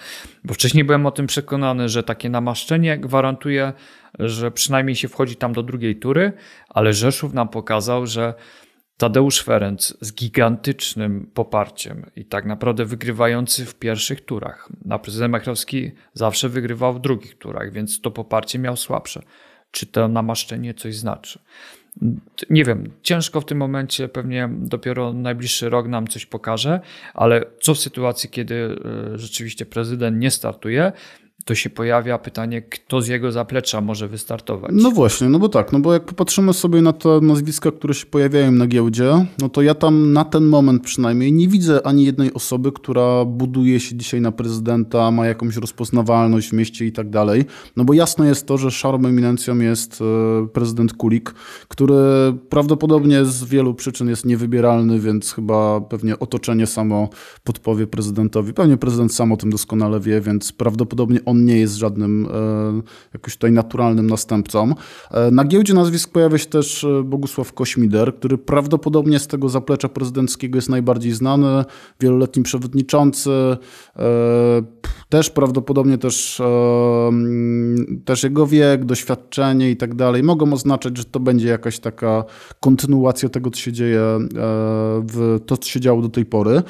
[0.43, 3.73] Bo wcześniej byłem o tym przekonany, że takie namaszczenie gwarantuje,
[4.19, 6.33] że przynajmniej się wchodzi tam do drugiej tury,
[6.69, 8.33] ale Rzeszów nam pokazał, że
[8.99, 14.69] Tadeusz Ferenc z gigantycznym poparciem i tak naprawdę wygrywający w pierwszych turach.
[14.89, 19.21] A prezydent Machrowski zawsze wygrywał w drugich turach, więc to poparcie miał słabsze.
[19.71, 21.39] Czy to namaszczenie coś znaczy?
[22.49, 26.79] Nie wiem, ciężko w tym momencie, pewnie dopiero najbliższy rok nam coś pokaże,
[27.13, 30.91] ale co w sytuacji, kiedy e, rzeczywiście prezydent nie startuje,
[31.49, 34.71] to się pojawia pytanie, kto z jego zaplecza może wystartować.
[34.73, 38.05] No właśnie, no bo tak, no bo jak popatrzymy sobie na te nazwiska, które się
[38.05, 42.33] pojawiają na giełdzie, no to ja tam na ten moment przynajmniej nie widzę ani jednej
[42.33, 47.45] osoby, która buduje się dzisiaj na prezydenta, ma jakąś rozpoznawalność w mieście i tak dalej.
[47.75, 51.33] No bo jasno jest to, że szarą eminencją jest e, prezydent Kulik,
[51.67, 51.95] który
[52.49, 57.09] prawdopodobnie z wielu przyczyn jest niewybieralny, więc chyba pewnie otoczenie samo
[57.43, 58.53] podpowie prezydentowi.
[58.53, 62.81] Pewnie prezydent sam o tym doskonale wie, więc prawdopodobnie on nie jest żadnym e,
[63.13, 64.73] jakoś tutaj naturalnym następcą.
[65.11, 69.89] E, na giełdzie nazwisk pojawia się też e, Bogusław Kośmider, który prawdopodobnie z tego zaplecza
[69.89, 71.65] prezydenckiego jest najbardziej znany,
[71.99, 73.29] wieloletni przewodniczący,
[75.09, 76.41] też prawdopodobnie też,
[78.05, 82.23] też jego wiek, doświadczenie i tak dalej mogą oznaczać, że to będzie jakaś taka
[82.59, 84.01] kontynuacja tego, co się dzieje
[85.03, 86.61] w to, co się działo do tej pory.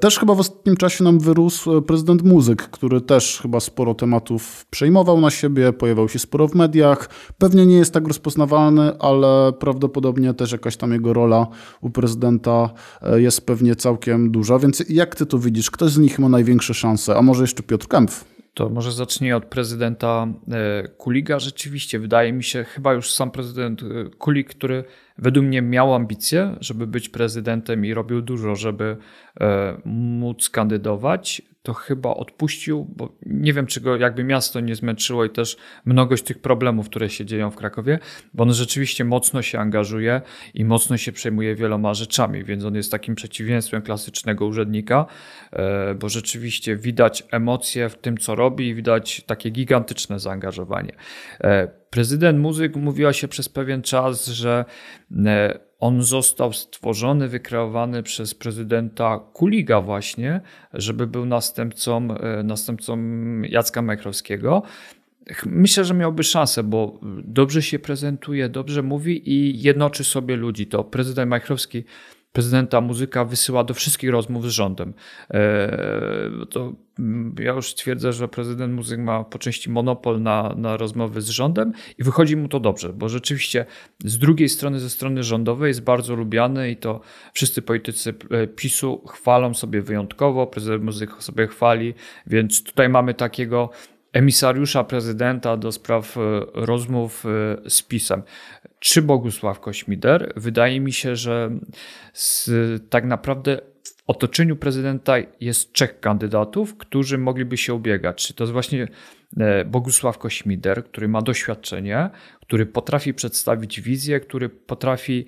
[0.00, 5.20] Też chyba w ostatnim czasie nam wyrósł prezydent Muzyk, który też chyba sporo tematów przejmował
[5.20, 7.08] na siebie, pojawiał się sporo w mediach.
[7.38, 11.46] Pewnie nie jest tak rozpoznawalny, ale prawdopodobnie też jakaś tam jego rola
[11.80, 12.70] u prezydenta
[13.02, 14.58] e, jest pewnie całkiem duża.
[14.58, 15.70] Więc jak ty to widzisz?
[15.70, 17.16] Kto z nich ma największe szanse?
[17.16, 18.24] A może jeszcze Piotr Kempf?
[18.54, 21.38] To może zacznij od prezydenta e, Kuliga.
[21.38, 23.86] Rzeczywiście, wydaje mi się, chyba już sam prezydent e,
[24.18, 24.84] Kulik, który
[25.18, 28.96] według mnie miał ambicje, żeby być prezydentem i robił dużo, żeby
[29.84, 35.30] móc kandydować to chyba odpuścił, bo nie wiem, czy go jakby miasto nie zmęczyło i
[35.30, 37.98] też mnogość tych problemów, które się dzieją w Krakowie,
[38.34, 40.20] bo on rzeczywiście mocno się angażuje
[40.54, 45.06] i mocno się przejmuje wieloma rzeczami, więc on jest takim przeciwieństwem klasycznego urzędnika,
[45.52, 50.92] e, bo rzeczywiście widać emocje w tym, co robi i widać takie gigantyczne zaangażowanie.
[51.40, 54.64] E, prezydent Muzyk mówiła się przez pewien czas, że
[55.26, 60.40] e, on został stworzony, wykreowany przez prezydenta Kuliga właśnie,
[60.72, 62.98] żeby był następcą, e, następcą
[63.42, 64.62] Jacka Majchrowskiego.
[65.46, 70.66] Myślę, że miałby szansę, bo dobrze się prezentuje, dobrze mówi i jednoczy sobie ludzi.
[70.66, 71.84] To prezydent Majchrowski
[72.36, 74.94] prezydenta muzyka wysyła do wszystkich rozmów z rządem.
[75.30, 80.76] E, to mm, ja już twierdzę, że prezydent muzyk ma po części monopol na, na
[80.76, 83.66] rozmowy z rządem i wychodzi mu to dobrze, bo rzeczywiście
[84.04, 87.00] z drugiej strony, ze strony rządowej jest bardzo lubiany i to
[87.32, 91.94] wszyscy politycy e, PiSu chwalą sobie wyjątkowo, prezydent muzyk sobie chwali,
[92.26, 93.70] więc tutaj mamy takiego
[94.16, 96.20] emisariusza prezydenta do spraw e,
[96.54, 97.24] rozmów
[97.68, 98.22] z PiSem
[98.78, 100.32] czy Bogusław Kośmider.
[100.36, 101.50] Wydaje mi się, że
[102.12, 102.50] z,
[102.90, 108.26] tak naprawdę w otoczeniu prezydenta jest trzech kandydatów, którzy mogliby się ubiegać.
[108.26, 108.88] Czy to jest właśnie
[109.36, 112.10] e, Bogusław Kośmider, który ma doświadczenie,
[112.46, 115.26] który potrafi przedstawić wizję, który potrafi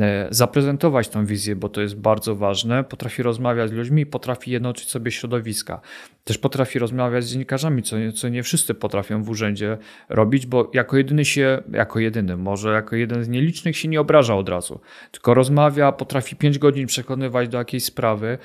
[0.00, 4.90] e, zaprezentować tą wizję, bo to jest bardzo ważne, potrafi rozmawiać z ludźmi, potrafi jednoczyć
[4.90, 5.80] sobie środowiska.
[6.24, 9.78] Też potrafi rozmawiać z dziennikarzami, co nie, co nie wszyscy potrafią w urzędzie
[10.08, 14.36] robić, bo jako jedyny się, jako jedyny, może jako jeden z nielicznych się nie obraża
[14.36, 14.80] od razu,
[15.10, 18.38] tylko rozmawia, potrafi 5 godzin przekonywać do jakiejś sprawy,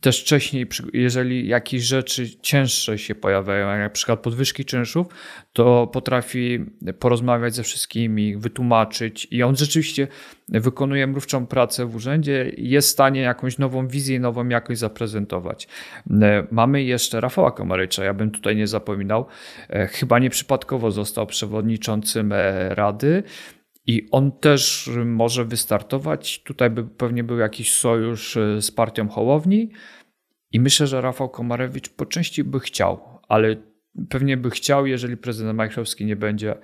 [0.00, 5.06] też wcześniej, jeżeli jakieś rzeczy cięższe się pojawiają, jak na przykład podwyżki czynszów,
[5.52, 6.64] to potrafi
[6.98, 7.71] porozmawiać ze wszystkimi,
[8.36, 10.08] wytłumaczyć i on rzeczywiście
[10.48, 15.68] wykonuje mrówczą pracę w urzędzie jest w stanie jakąś nową wizję, nową jakość zaprezentować.
[16.10, 19.26] E, mamy jeszcze Rafała Komarycza, ja bym tutaj nie zapominał,
[19.68, 23.22] e, chyba nieprzypadkowo został przewodniczącym e, Rady,
[23.86, 26.42] i on też może wystartować.
[26.42, 29.70] Tutaj by pewnie był jakiś sojusz z partią Hołowni.
[30.52, 33.56] I myślę, że Rafał Komarewicz po części by chciał, ale
[34.08, 36.54] pewnie by chciał, jeżeli prezydent Majchrowski nie będzie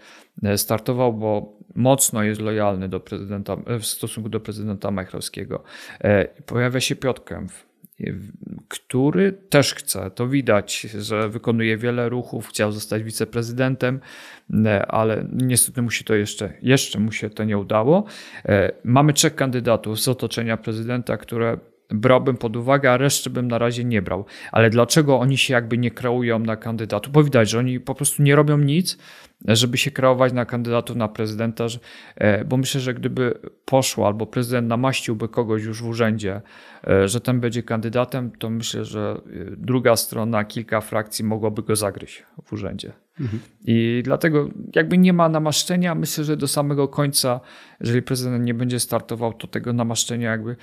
[0.42, 5.62] e, startował, bo mocno jest lojalny do prezydenta, e, w stosunku do prezydenta Majchrowskiego.
[6.00, 7.52] E, pojawia się Piotr Kęp,
[8.68, 10.10] który też chce.
[10.10, 14.00] To widać, że wykonuje wiele ruchów, chciał zostać wiceprezydentem,
[14.88, 18.04] ale niestety mu się to jeszcze, jeszcze mu się to nie udało.
[18.84, 21.58] Mamy trzech kandydatów z otoczenia prezydenta, które
[21.90, 24.24] brałbym pod uwagę, a reszty bym na razie nie brał.
[24.52, 27.12] Ale dlaczego oni się jakby nie kreują na kandydatów?
[27.12, 28.98] Bo widać, że oni po prostu nie robią nic,
[29.44, 31.66] żeby się kreować na kandydatów na prezydenta,
[32.16, 36.40] e, bo myślę, że gdyby poszło albo prezydent namaściłby kogoś już w urzędzie,
[36.88, 41.76] e, że ten będzie kandydatem, to myślę, że e, druga strona, kilka frakcji mogłoby go
[41.76, 42.92] zagryźć w urzędzie.
[43.20, 43.40] Mhm.
[43.64, 47.40] I dlatego jakby nie ma namaszczenia, myślę, że do samego końca,
[47.80, 50.56] jeżeli prezydent nie będzie startował, to tego namaszczenia jakby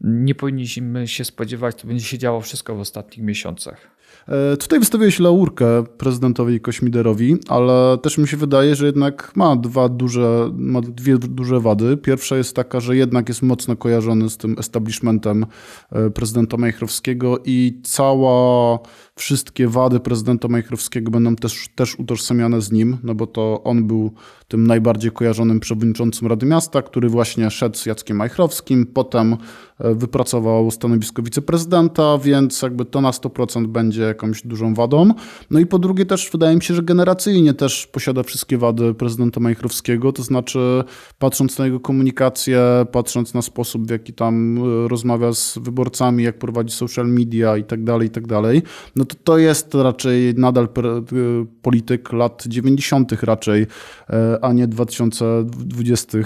[0.00, 3.99] nie powinniśmy się spodziewać, to będzie się działo wszystko w ostatnich miesiącach.
[4.28, 9.88] E, tutaj wystawiłeś laurkę prezydentowi Kośmiderowi, ale też mi się wydaje, że jednak ma dwa
[9.88, 11.96] duże, ma dwie duże wady.
[11.96, 15.46] Pierwsza jest taka, że jednak jest mocno kojarzony z tym establishmentem
[15.92, 18.78] e, prezydenta Majchrowskiego i cała,
[19.14, 24.14] wszystkie wady prezydenta Majchrowskiego będą też, też utożsamiane z nim, no bo to on był
[24.50, 29.36] tym najbardziej kojarzonym przewodniczącym Rady Miasta, który właśnie szedł z Jackiem Majchrowskim, potem
[29.78, 35.10] e, wypracował stanowisko wiceprezydenta, więc jakby to na 100% będzie jakąś dużą wadą.
[35.50, 39.40] No i po drugie też wydaje mi się, że generacyjnie też posiada wszystkie wady prezydenta
[39.40, 40.84] Majchrowskiego, to znaczy
[41.18, 46.38] patrząc na jego komunikację, patrząc na sposób, w jaki tam e, rozmawia z wyborcami, jak
[46.38, 48.62] prowadzi social media i tak dalej, i tak dalej,
[48.96, 50.68] no to to jest raczej nadal e,
[51.62, 53.12] polityk lat 90.
[53.22, 53.66] raczej,
[54.42, 56.18] a nie 2020.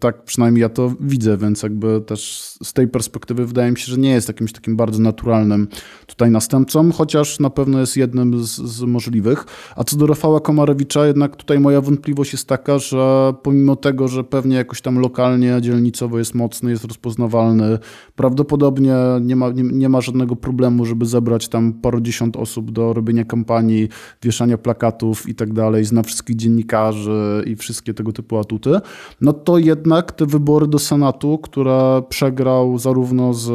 [0.00, 3.98] Tak przynajmniej ja to widzę, więc jakby też z tej perspektywy wydaje mi się, że
[3.98, 5.68] nie jest jakimś takim bardzo naturalnym
[6.06, 9.44] tutaj następcą, chociaż na pewno jest jednym z, z możliwych.
[9.76, 14.24] A co do Rafała Komarewicza, jednak tutaj moja wątpliwość jest taka, że pomimo tego, że
[14.24, 17.78] pewnie jakoś tam lokalnie, dzielnicowo jest mocny, jest rozpoznawalny,
[18.16, 23.24] prawdopodobnie nie ma, nie, nie ma żadnego problemu, żeby zebrać tam parudziesiąt osób do robienia
[23.24, 23.88] kampanii,
[24.22, 28.80] wieszania plakatów i tak dalej, zna wszystkich dziennikarzy i wszystkie tego typu atuty,
[29.20, 33.50] no to jednak te wybory do Senatu, które przegrał zarówno z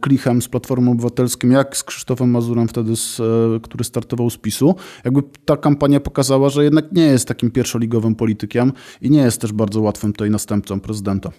[0.00, 4.74] Klichem z Platformą Obywatelską, jak z Krzysztofem Mazurem wtedy, z, e, który startował z PiSu.
[5.04, 9.52] Jakby ta kampania pokazała, że jednak nie jest takim pierwszoligowym politykiem i nie jest też
[9.52, 11.30] bardzo łatwym tutaj następcą prezydenta.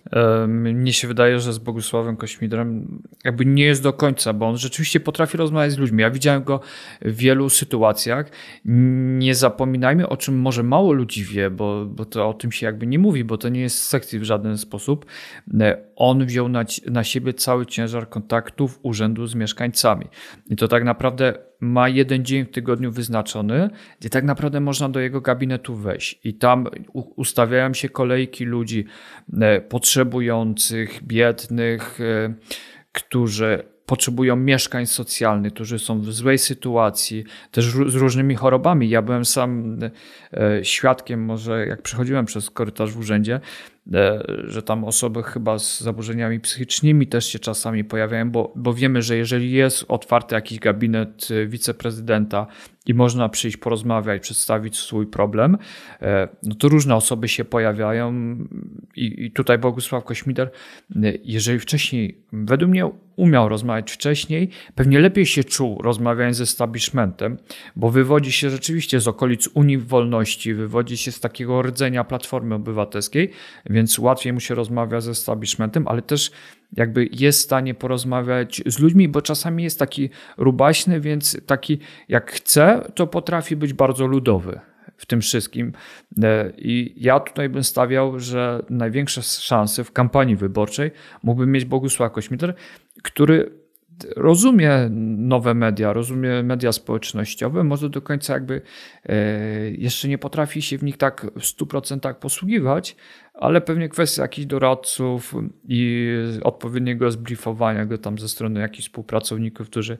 [0.47, 4.99] Mnie się wydaje, że z Bogusławem Kośmidrem jakby nie jest do końca, bo on rzeczywiście
[4.99, 6.01] potrafi rozmawiać z ludźmi.
[6.01, 6.59] Ja widziałem go
[7.01, 8.31] w wielu sytuacjach.
[8.65, 12.87] Nie zapominajmy, o czym może mało ludzi wie, bo, bo to o tym się jakby
[12.87, 15.05] nie mówi, bo to nie jest sekcji w żaden sposób.
[15.95, 20.05] On wziął na, na siebie cały ciężar kontaktów urzędu z mieszkańcami.
[20.49, 23.69] I to tak naprawdę ma jeden dzień w tygodniu wyznaczony,
[23.99, 26.19] gdzie tak naprawdę można do jego gabinetu wejść.
[26.23, 28.85] I tam ustawiają się kolejki ludzi
[29.41, 32.33] e, potrzebujących, biednych, e,
[32.91, 38.89] którzy potrzebują mieszkań socjalnych, którzy są w złej sytuacji, też z różnymi chorobami.
[38.89, 39.79] Ja byłem sam
[40.33, 43.39] e, świadkiem, może jak przechodziłem przez korytarz w urzędzie,
[44.47, 49.17] że tam osoby chyba z zaburzeniami psychicznymi też się czasami pojawiają, bo, bo wiemy, że
[49.17, 52.47] jeżeli jest otwarty jakiś gabinet e, wiceprezydenta
[52.85, 55.57] i można przyjść porozmawiać, przedstawić swój problem,
[56.01, 58.37] e, no to różne osoby się pojawiają
[58.95, 60.51] i, i tutaj Bogusław Kośmider,
[61.23, 67.37] jeżeli wcześniej, według mnie umiał rozmawiać wcześniej, pewnie lepiej się czuł rozmawiając ze establishmentem,
[67.75, 73.31] bo wywodzi się rzeczywiście z okolic Unii Wolności, wywodzi się z takiego rdzenia Platformy Obywatelskiej,
[73.65, 76.31] więc łatwiej mu się rozmawia ze establishmentem, ale też
[76.77, 82.31] jakby jest w stanie porozmawiać z ludźmi, bo czasami jest taki rubaśny, więc taki jak
[82.31, 84.59] chce, to potrafi być bardzo ludowy
[84.97, 85.73] w tym wszystkim.
[86.23, 90.91] E, I ja tutaj bym stawiał, że największe szanse w kampanii wyborczej
[91.23, 92.55] mógłby mieć Bogusław Kośmiter,
[93.03, 93.64] który
[94.15, 98.61] rozumie nowe media, rozumie media społecznościowe, może do końca jakby
[99.05, 99.15] e,
[99.71, 102.95] jeszcze nie potrafi się w nich tak w 100% posługiwać,
[103.33, 105.35] ale pewnie kwestia jakichś doradców
[105.67, 106.09] i
[106.43, 109.97] odpowiedniego zbriefowania go tam ze strony jakichś współpracowników, którzy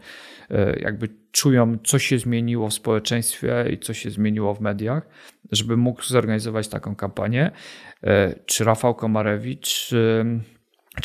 [0.50, 5.08] e, jakby czują, co się zmieniło w społeczeństwie i co się zmieniło w mediach,
[5.52, 7.52] żeby mógł zorganizować taką kampanię.
[8.04, 9.94] E, czy Rafał Komarewicz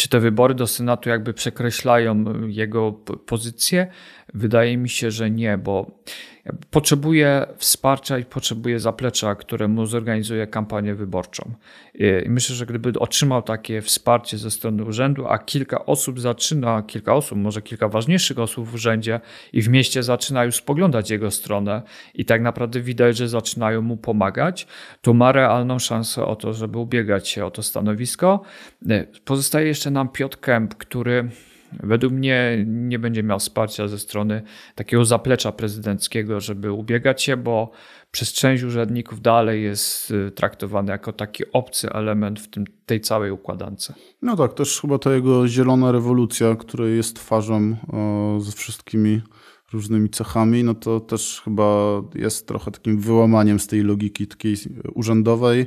[0.08, 2.92] te wybory do Senatu jakby przekreślają jego
[3.26, 3.86] pozycję?
[4.34, 5.90] Wydaje mi się, że nie, bo
[6.70, 11.54] potrzebuje wsparcia i potrzebuje zaplecza, które mu zorganizuje kampanię wyborczą.
[12.24, 17.14] I myślę, że gdyby otrzymał takie wsparcie ze strony urzędu, a kilka osób zaczyna, kilka
[17.14, 19.20] osób, może kilka ważniejszych osób w urzędzie
[19.52, 21.82] i w mieście zaczyna już spoglądać jego stronę
[22.14, 24.66] i tak naprawdę widać, że zaczynają mu pomagać,
[25.02, 28.42] to ma realną szansę o to, żeby ubiegać się o to stanowisko.
[29.24, 31.28] Pozostaje jeszcze nam Piotr Kęp, który
[31.72, 34.42] według mnie nie będzie miał wsparcia ze strony
[34.74, 37.70] takiego zaplecza prezydenckiego, żeby ubiegać się, bo
[38.10, 43.30] przez część urzędników dalej jest y, traktowany jako taki obcy element w tym, tej całej
[43.30, 43.92] układance.
[44.22, 47.76] No tak, też chyba ta jego zielona rewolucja, której jest twarzą
[48.38, 49.20] ze wszystkimi
[49.72, 54.56] różnymi cechami, no to też chyba jest trochę takim wyłamaniem z tej logiki takiej
[54.94, 55.66] urzędowej.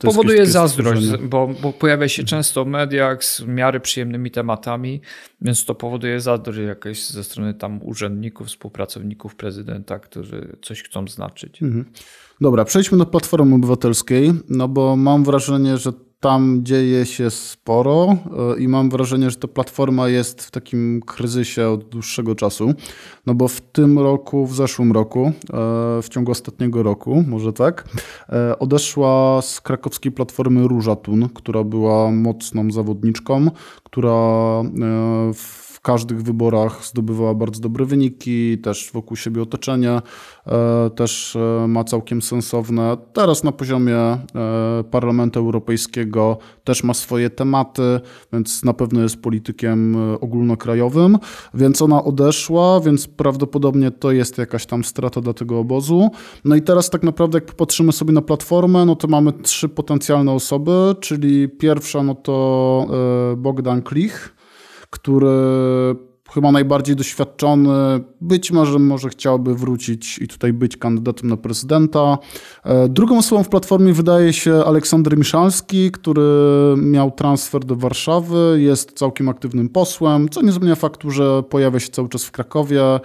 [0.00, 5.00] Powoduje zazdrość, bo, bo, pojawia się często w mediach z miary przyjemnymi tematami,
[5.40, 11.62] więc to powoduje zazdrość jakieś ze strony tam urzędników, współpracowników prezydenta, którzy coś chcą znaczyć.
[11.62, 11.84] Mhm.
[12.40, 15.92] Dobra, przejdźmy do Platformy Obywatelskiej, no bo mam wrażenie, że
[16.24, 18.16] tam dzieje się sporo
[18.56, 22.74] e, i mam wrażenie, że ta platforma jest w takim kryzysie od dłuższego czasu.
[23.26, 25.32] No bo w tym roku, w zeszłym roku, e,
[26.02, 27.88] w ciągu ostatniego roku, może tak,
[28.28, 33.50] e, odeszła z krakowskiej platformy Róża Tun, która była mocną zawodniczką,
[33.82, 34.12] która
[35.34, 40.00] w każdych wyborach zdobywała bardzo dobre wyniki, też wokół siebie otoczenie
[40.46, 42.96] e, też e, ma całkiem sensowne.
[43.12, 44.18] Teraz na poziomie e,
[44.90, 48.00] Parlamentu Europejskiego też ma swoje tematy,
[48.32, 51.18] więc na pewno jest politykiem ogólnokrajowym,
[51.54, 56.10] więc ona odeszła, więc prawdopodobnie to jest jakaś tam strata dla tego obozu.
[56.44, 60.32] No i teraz tak naprawdę jak popatrzymy sobie na platformę, no to mamy trzy potencjalne
[60.32, 62.86] osoby, czyli pierwsza no to
[63.36, 64.34] Bogdan Klich,
[64.98, 65.94] który
[66.34, 67.70] chyba najbardziej doświadczony,
[68.20, 72.18] być może może chciałby wrócić i tutaj być kandydatem na prezydenta.
[72.64, 76.22] E, drugą osobą w Platformie wydaje się Aleksander Miszalski, który
[76.76, 81.88] miał transfer do Warszawy, jest całkiem aktywnym posłem, co nie zmienia faktu, że pojawia się
[81.88, 83.00] cały czas w Krakowie, e,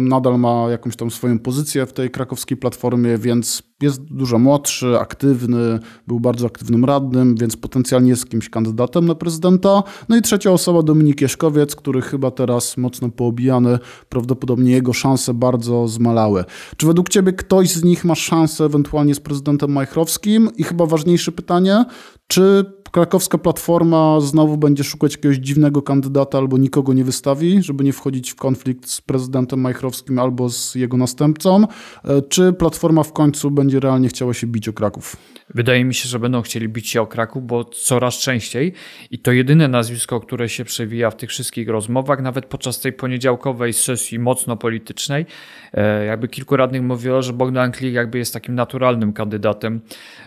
[0.00, 5.78] nadal ma jakąś tam swoją pozycję w tej krakowskiej Platformie, więc jest dużo młodszy, aktywny,
[6.06, 9.82] był bardzo aktywnym radnym, więc potencjalnie jest kimś kandydatem na prezydenta.
[10.08, 15.34] No i trzecia osoba, Dominik Jeszkowiec, który chyba teraz teraz mocno poobijany, prawdopodobnie jego szanse
[15.34, 16.44] bardzo zmalały.
[16.76, 20.50] Czy według ciebie ktoś z nich ma szansę ewentualnie z prezydentem Majchrowskim?
[20.56, 21.84] I chyba ważniejsze pytanie,
[22.26, 27.92] czy krakowska platforma znowu będzie szukać jakiegoś dziwnego kandydata albo nikogo nie wystawi, żeby nie
[27.92, 31.64] wchodzić w konflikt z prezydentem Majchrowskim albo z jego następcą?
[32.04, 35.16] E, czy platforma w końcu będzie realnie chciała się bić o Kraków?
[35.54, 38.72] Wydaje mi się, że będą chcieli bić się o Kraków, bo coraz częściej
[39.10, 43.72] i to jedyne nazwisko, które się przewija w tych wszystkich rozmowach, nawet podczas tej poniedziałkowej
[43.72, 45.26] sesji mocno politycznej,
[45.72, 49.80] e, jakby kilku radnych mówiło, że Bogdan Klik jakby jest takim naturalnym kandydatem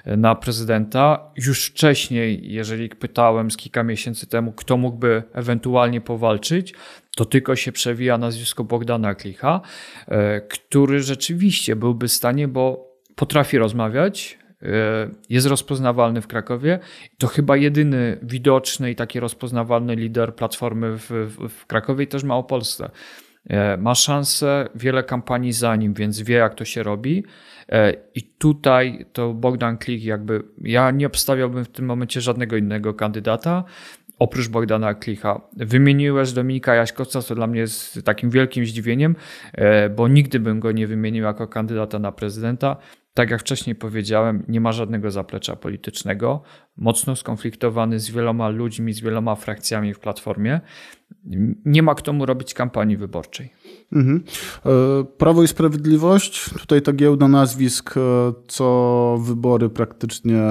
[0.05, 1.31] e, na prezydenta.
[1.35, 6.73] Już wcześniej, jeżeli pytałem z kilka miesięcy temu, kto mógłby ewentualnie powalczyć,
[7.15, 9.61] to tylko się przewija nazwisko Bogdana Klicha,
[10.07, 14.37] e, który rzeczywiście byłby w stanie, bo potrafi rozmawiać,
[15.29, 16.79] jest rozpoznawalny w Krakowie.
[17.17, 22.23] To chyba jedyny widoczny i taki rozpoznawalny lider Platformy w, w, w Krakowie i też
[22.23, 22.89] Małopolsce.
[23.49, 27.23] E, ma szansę, wiele kampanii za nim, więc wie jak to się robi.
[27.69, 32.93] E, I tutaj to Bogdan Klik jakby, ja nie obstawiałbym w tym momencie żadnego innego
[32.93, 33.63] kandydata
[34.19, 35.41] oprócz Bogdana Klicha.
[35.57, 39.15] Wymieniłeś Dominika Jaśkowca, co dla mnie jest takim wielkim zdziwieniem,
[39.95, 42.77] bo nigdy bym go nie wymienił jako kandydata na prezydenta.
[43.17, 46.41] Tak jak wcześniej powiedziałem, nie ma żadnego zaplecza politycznego,
[46.77, 50.61] mocno skonfliktowany z wieloma ludźmi, z wieloma frakcjami w platformie.
[51.65, 53.53] Nie ma kto mu robić kampanii wyborczej.
[53.93, 54.23] Mhm.
[54.65, 54.69] E,
[55.17, 58.01] Prawo i Sprawiedliwość, tutaj ta giełda nazwisk, e,
[58.47, 60.41] co wybory praktycznie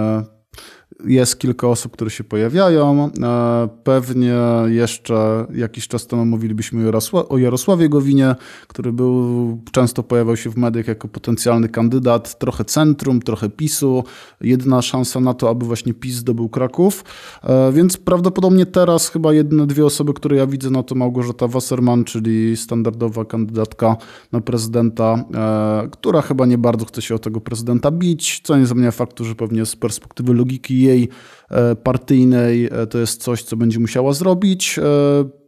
[1.05, 3.11] jest kilka osób, które się pojawiają.
[3.23, 4.35] E, pewnie
[4.67, 6.91] jeszcze jakiś czas temu mówilibyśmy
[7.29, 8.35] o Jarosławie Gowinie,
[8.69, 14.05] który był, często pojawiał się w mediach jako potencjalny kandydat, trochę centrum, trochę PiSu.
[14.41, 17.05] Jedna szansa na to, aby właśnie PiS zdobył Kraków.
[17.43, 22.05] E, więc prawdopodobnie teraz chyba jedne dwie osoby, które ja widzę, no to Małgorzata Wasserman,
[22.05, 23.97] czyli standardowa kandydatka
[24.33, 28.67] na prezydenta, e, która chyba nie bardzo chce się o tego prezydenta bić, co nie
[28.67, 31.09] zmienia faktu, że pewnie z perspektywy logiki jej
[31.51, 34.79] e, partyjnej e, to jest coś, co będzie musiała zrobić.
[34.79, 34.83] E,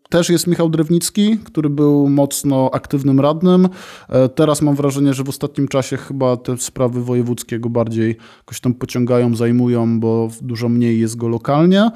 [0.09, 3.69] też jest Michał Drewnicki, który był mocno aktywnym radnym.
[4.35, 9.37] Teraz mam wrażenie, że w ostatnim czasie chyba te sprawy wojewódzkiego bardziej jakoś tam pociągają,
[9.37, 11.91] zajmują, bo dużo mniej jest go lokalnie.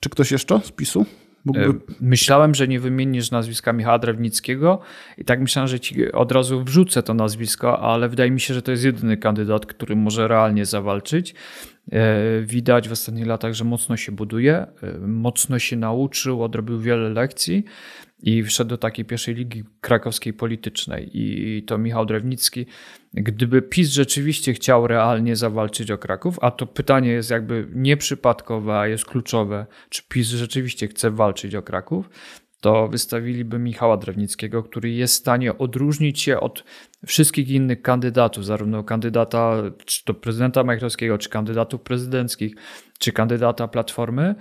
[0.00, 1.06] Czy ktoś jeszcze z PiSu?
[1.44, 1.80] Mógłby...
[2.00, 4.80] Myślałem, że nie wymienisz nazwiska Michała Drewnickiego
[5.18, 8.62] i tak myślałem, że ci od razu wrzucę to nazwisko, ale wydaje mi się, że
[8.62, 11.34] to jest jedyny kandydat, który może realnie zawalczyć.
[11.92, 17.08] E, widać w ostatnich latach, że mocno się buduje, e, mocno się nauczył, odrobił wiele
[17.08, 17.64] lekcji
[18.22, 21.10] i wszedł do takiej pierwszej ligi krakowskiej politycznej.
[21.12, 22.66] I to Michał Drewnicki,
[23.14, 28.86] gdyby PiS rzeczywiście chciał realnie zawalczyć o Kraków, a to pytanie jest jakby nieprzypadkowe, a
[28.86, 32.10] jest kluczowe, czy PiS rzeczywiście chce walczyć o Kraków,
[32.60, 36.64] to wystawiliby Michała Drewnickiego, który jest w stanie odróżnić się od
[37.06, 42.54] wszystkich innych kandydatów, zarówno kandydata czy to prezydenta Majchrowskiego, czy kandydatów prezydenckich,
[42.98, 44.34] czy kandydata Platformy,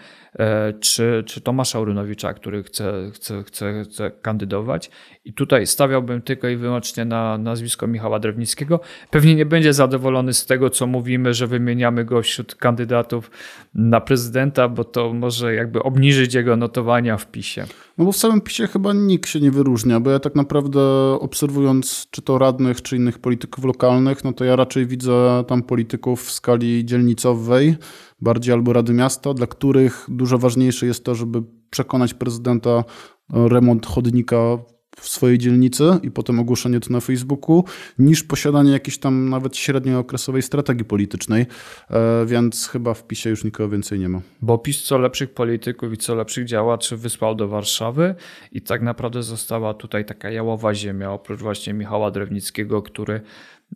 [0.79, 4.91] czy, czy Tomasza Urynowicza, który chce, chce, chce, chce kandydować.
[5.25, 8.79] I tutaj stawiałbym tylko i wyłącznie na nazwisko Michała Drewnickiego.
[9.11, 13.31] Pewnie nie będzie zadowolony z tego, co mówimy, że wymieniamy go wśród kandydatów
[13.73, 17.65] na prezydenta, bo to może jakby obniżyć jego notowania w PiSie.
[17.97, 20.81] No bo w samym PiSie chyba nikt się nie wyróżnia, bo ja tak naprawdę
[21.19, 26.23] obserwując czy to radnych, czy innych polityków lokalnych, no to ja raczej widzę tam polityków
[26.23, 27.75] w skali dzielnicowej,
[28.21, 32.84] bardziej albo Rady Miasta, dla których dużo ważniejsze jest to, żeby przekonać prezydenta
[33.30, 34.57] remont chodnika
[34.99, 37.63] w swojej dzielnicy i potem ogłoszenie to na Facebooku,
[37.99, 41.45] niż posiadanie jakiejś tam nawet średniookresowej strategii politycznej,
[41.89, 44.21] e, więc chyba w PiSie już nikogo więcej nie ma.
[44.41, 48.15] Bo PiS co lepszych polityków i co lepszych działaczy wysłał do Warszawy
[48.51, 53.21] i tak naprawdę została tutaj taka jałowa ziemia, oprócz właśnie Michała Drewnickiego, który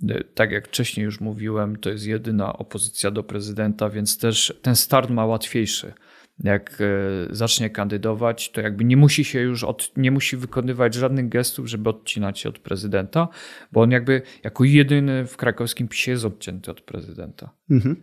[0.10, 4.76] e, tak jak wcześniej już mówiłem, to jest jedyna opozycja do prezydenta, więc też ten
[4.76, 5.94] start ma łatwiejszy
[6.40, 11.30] jak e, zacznie kandydować, to jakby nie musi się już od, nie musi wykonywać żadnych
[11.30, 13.28] gestów, żeby odcinać się od prezydenta,
[13.72, 17.50] bo on jakby jako jedyny w krakowskim PiSie jest odcięty od prezydenta.
[17.70, 17.96] Mhm.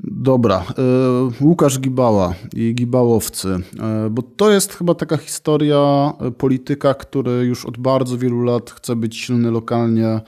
[0.00, 3.48] Dobra, e, Łukasz Gibała i Gibałowcy,
[3.80, 8.96] e, bo to jest chyba taka historia polityka, który już od bardzo wielu lat chce
[8.96, 10.20] być silny lokalnie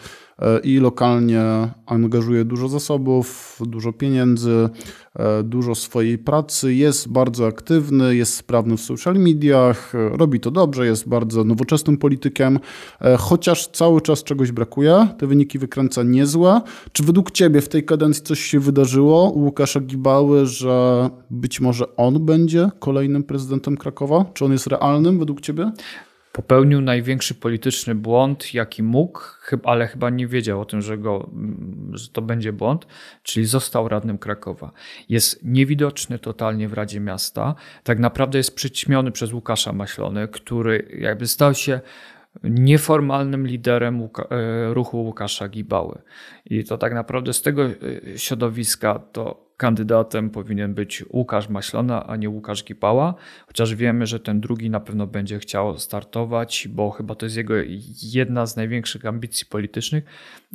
[0.64, 1.42] i lokalnie
[1.86, 4.68] angażuje dużo zasobów, dużo pieniędzy,
[5.44, 11.08] dużo swojej pracy, jest bardzo aktywny, jest sprawny w social mediach, robi to dobrze, jest
[11.08, 12.58] bardzo nowoczesnym politykiem,
[13.18, 16.60] chociaż cały czas czegoś brakuje, te wyniki wykręca niezłe.
[16.92, 21.96] Czy według Ciebie w tej kadencji coś się wydarzyło u Łukasza Gibały, że być może
[21.96, 24.24] on będzie kolejnym prezydentem Krakowa?
[24.34, 25.72] Czy on jest realnym według Ciebie?
[26.32, 29.20] Popełnił największy polityczny błąd, jaki mógł,
[29.64, 31.30] ale chyba nie wiedział o tym, że, go,
[31.92, 32.86] że to będzie błąd,
[33.22, 34.72] czyli został radnym Krakowa.
[35.08, 37.54] Jest niewidoczny totalnie w Radzie Miasta.
[37.84, 41.80] Tak naprawdę jest przyćmiony przez Łukasza Maślony, który jakby stał się
[42.44, 46.02] nieformalnym liderem e, ruchu Łukasza Gibały.
[46.44, 47.72] I to tak naprawdę z tego e,
[48.16, 53.14] środowiska to kandydatem powinien być Łukasz Maślona, a nie Łukasz Gibała,
[53.46, 57.54] chociaż wiemy, że ten drugi na pewno będzie chciał startować, bo chyba to jest jego
[58.02, 60.04] jedna z największych ambicji politycznych,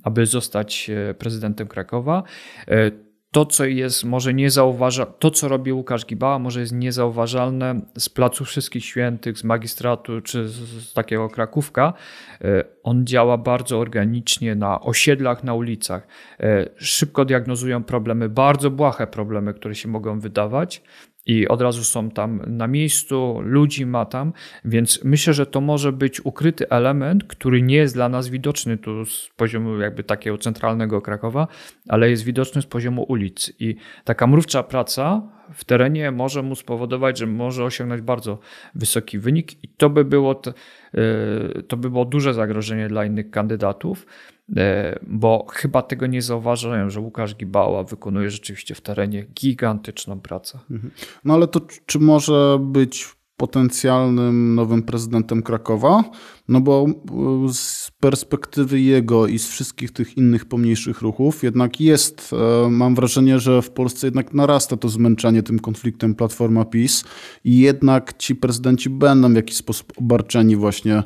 [0.04, 2.24] aby zostać e, prezydentem Krakowa
[3.36, 8.46] to, co jest może niezauważalne, to, co robi Łukasz Gibała, może jest niezauważalne z Placu
[8.46, 11.94] Wszystkich Świętych, z magistratu czy z, z takiego Krakówka.
[12.42, 16.08] E, on działa bardzo organicznie na osiedlach, na ulicach.
[16.40, 20.82] E, szybko diagnozują problemy, bardzo błahe problemy, które się mogą wydawać
[21.26, 24.34] i od razu są tam na miejscu, ludzi ma tam,
[24.66, 29.06] więc myślę, że to może być ukryty element, który nie jest dla nas widoczny tu
[29.06, 31.48] z poziomu jakby takiego centralnego Krakowa,
[31.88, 33.52] ale jest widoczny z poziomu ulic.
[33.60, 35.22] I taka mrówcza praca
[35.54, 38.40] w terenie może mu spowodować, że może osiągnąć bardzo
[38.76, 40.42] wysoki wynik i to by było,
[40.94, 44.06] e, to by było duże zagrożenie dla innych kandydatów.
[44.58, 50.60] E, bo chyba tego nie zauważają, że Łukasz Gibała wykonuje rzeczywiście w terenie gigantyczną pracę.
[50.72, 50.92] Mhm.
[51.26, 56.04] No ale to czy może być potencjalnym nowym prezydentem Krakowa?
[56.48, 56.86] No bo
[57.54, 62.32] z perspektywy jego i z wszystkich tych innych pomniejszych ruchów jednak jest,
[62.66, 67.04] e, mam wrażenie, że w Polsce jednak narasta to zmęczenie tym konfliktem Platforma PiS
[67.44, 71.04] i jednak ci prezydenci będą w jakiś sposób obarczeni właśnie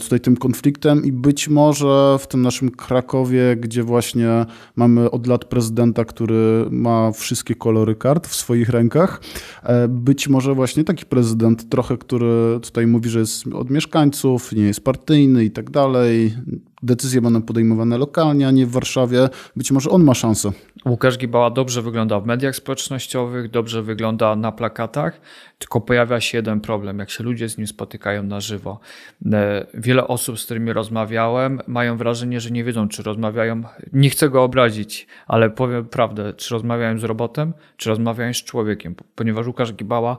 [0.00, 4.46] tutaj tym konfliktem i być może w tym naszym Krakowie, gdzie właśnie
[4.76, 9.20] mamy od lat prezydenta, który ma wszystkie kolory kart w swoich rękach,
[9.62, 14.62] e, być może właśnie taki prezydent trochę, który tutaj mówi, że jest od mieszkańców, nie
[14.62, 16.34] jest partyjny i tak dalej,
[16.82, 19.28] decyzje będą podejmowane lokalnie, a nie w Warszawie.
[19.56, 20.52] Być może on ma szansę.
[20.86, 25.20] Łukasz Gibała dobrze wygląda w mediach społecznościowych, dobrze wygląda na plakatach,
[25.58, 28.80] tylko pojawia się jeden problem, jak się ludzie z nim spotykają na żywo.
[29.32, 33.62] E, wiele osób, z którymi rozmawiałem, mają wrażenie, że nie wiedzą, czy rozmawiają,
[33.92, 38.94] nie chcę go obrazić, ale powiem prawdę, czy rozmawiają z robotem, czy rozmawiają z człowiekiem,
[39.14, 40.18] ponieważ Łukasz Gibała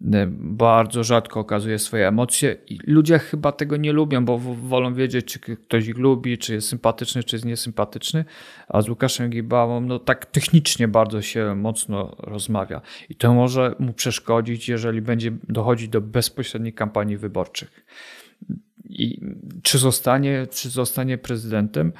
[0.00, 5.38] bardzo rzadko okazuje swoje emocje i ludzie chyba tego nie lubią, bo wolą wiedzieć, czy
[5.38, 8.24] ktoś ich lubi, czy jest sympatyczny, czy jest niesympatyczny,
[8.68, 13.92] a z Łukaszem Gibałą no tak technicznie bardzo się mocno rozmawia i to może mu
[13.92, 17.86] przeszkodzić, jeżeli będzie dochodzić do bezpośrednich kampanii wyborczych.
[18.84, 19.20] I
[19.62, 21.92] czy zostanie, czy zostanie prezydentem?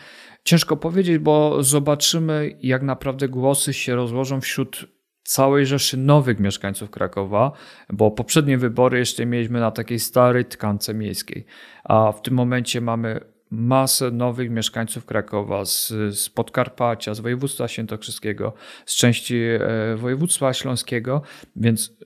[0.45, 4.98] Ciężko powiedzieć, bo zobaczymy, jak naprawdę głosy się rozłożą wśród
[5.29, 7.53] całej rzeszy nowych mieszkańców Krakowa,
[7.93, 11.45] bo poprzednie wybory jeszcze mieliśmy na takiej starej tkance miejskiej,
[11.85, 13.21] a w tym momencie mamy
[13.51, 18.53] masę nowych mieszkańców Krakowa z, z Podkarpacia, z województwa świętokrzyskiego,
[18.87, 19.61] z części e,
[19.97, 21.23] województwa śląskiego,
[21.57, 21.99] więc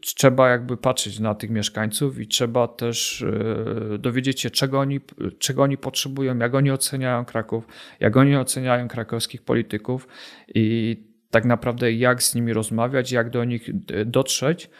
[0.00, 5.00] trzeba jakby patrzeć na tych mieszkańców i trzeba też e, dowiedzieć się, czego oni,
[5.38, 7.66] czego oni potrzebują, jak oni oceniają Kraków,
[8.00, 10.08] jak oni oceniają krakowskich polityków
[10.54, 14.70] i tak naprawdę jak z nimi rozmawiać, jak do nich e, dotrzeć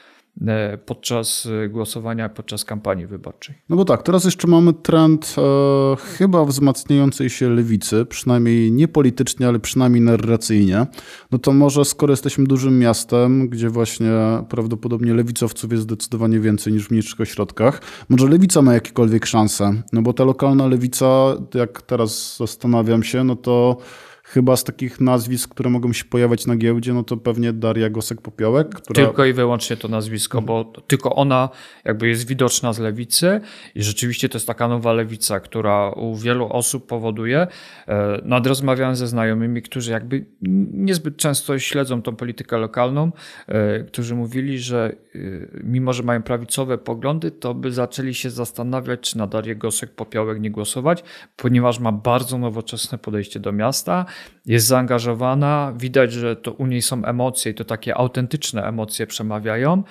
[0.46, 3.55] e, podczas e, głosowania, podczas kampanii wyborczej.
[3.68, 9.48] No bo tak, teraz jeszcze mamy trend e, chyba wzmacniającej się lewicy, przynajmniej nie politycznie,
[9.48, 10.86] ale przynajmniej narracyjnie.
[11.30, 14.12] No to może skoro jesteśmy dużym miastem, gdzie właśnie
[14.48, 20.02] prawdopodobnie lewicowców jest zdecydowanie więcej niż w mniejszych ośrodkach, może lewica ma jakiekolwiek szanse, no
[20.02, 23.78] bo ta lokalna lewica, jak teraz zastanawiam się, no to
[24.27, 28.68] Chyba z takich nazwisk, które mogą się pojawiać na giełdzie, no to pewnie Daria Gosek-Popiołek.
[28.68, 29.05] Która...
[29.05, 31.49] Tylko i wyłącznie to nazwisko, bo tylko ona
[31.85, 33.41] jakby jest widoczna z lewicy
[33.75, 37.47] i rzeczywiście to jest taka nowa lewica, która u wielu osób powoduje.
[37.89, 40.27] E, Nad rozmawiałem ze znajomymi, którzy jakby
[40.72, 43.12] niezbyt często śledzą tą politykę lokalną,
[43.47, 45.18] e, którzy mówili, że e,
[45.64, 50.51] mimo, że mają prawicowe poglądy, to by zaczęli się zastanawiać, czy na Darię Gosek-Popiołek nie
[50.51, 51.05] głosować,
[51.37, 54.07] ponieważ ma bardzo nowoczesne podejście do miasta
[54.47, 59.83] jest zaangażowana, widać, że to u niej są emocje i to takie autentyczne emocje przemawiają.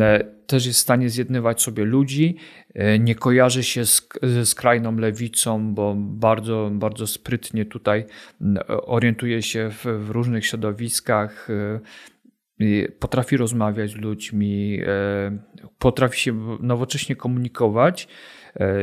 [0.00, 2.36] E, też jest w stanie zjednywać sobie ludzi,
[2.74, 8.04] e, nie kojarzy się z, ze skrajną lewicą, bo bardzo, bardzo sprytnie tutaj
[8.68, 11.48] orientuje się w, w różnych środowiskach
[12.98, 14.80] potrafi rozmawiać z ludźmi,
[15.78, 18.08] potrafi się nowocześnie komunikować.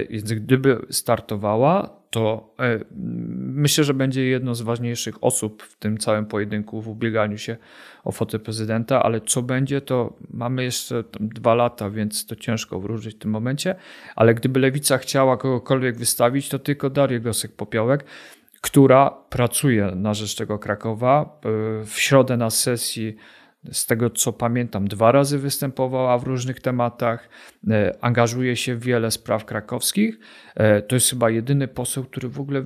[0.10, 2.80] Więc gdyby startowała, to e,
[3.38, 7.58] myślę, że będzie jedną z ważniejszych osób w tym całym pojedynku, w ubieganiu się
[8.04, 13.16] o fotę prezydenta, ale co będzie, to mamy jeszcze dwa lata, więc to ciężko wróżyć
[13.16, 13.76] w tym momencie.
[14.16, 18.00] Ale gdyby lewica chciała kogokolwiek wystawić, to tylko Darię Gosek-Popiołek,
[18.62, 21.40] która pracuje na rzecz tego Krakowa.
[21.82, 23.16] E, w środę na sesji
[23.72, 27.30] z tego co pamiętam, dwa razy występowała w różnych tematach,
[27.70, 30.20] e, angażuje się w wiele spraw krakowskich.
[30.56, 32.66] E, to jest chyba jedyny poseł, który w ogóle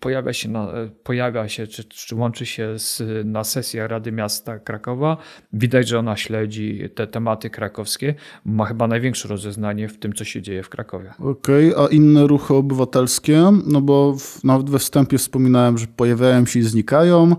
[0.00, 4.58] pojawia się, na, e, pojawia się czy, czy łączy się z, na sesjach Rady Miasta
[4.58, 5.16] Krakowa.
[5.52, 8.14] Widać, że ona śledzi te tematy krakowskie.
[8.44, 11.14] Ma chyba największe rozeznanie w tym, co się dzieje w Krakowie.
[11.18, 13.52] Okej, okay, a inne ruchy obywatelskie?
[13.66, 17.36] No bo w, nawet we wstępie wspominałem, że pojawiają się i znikają.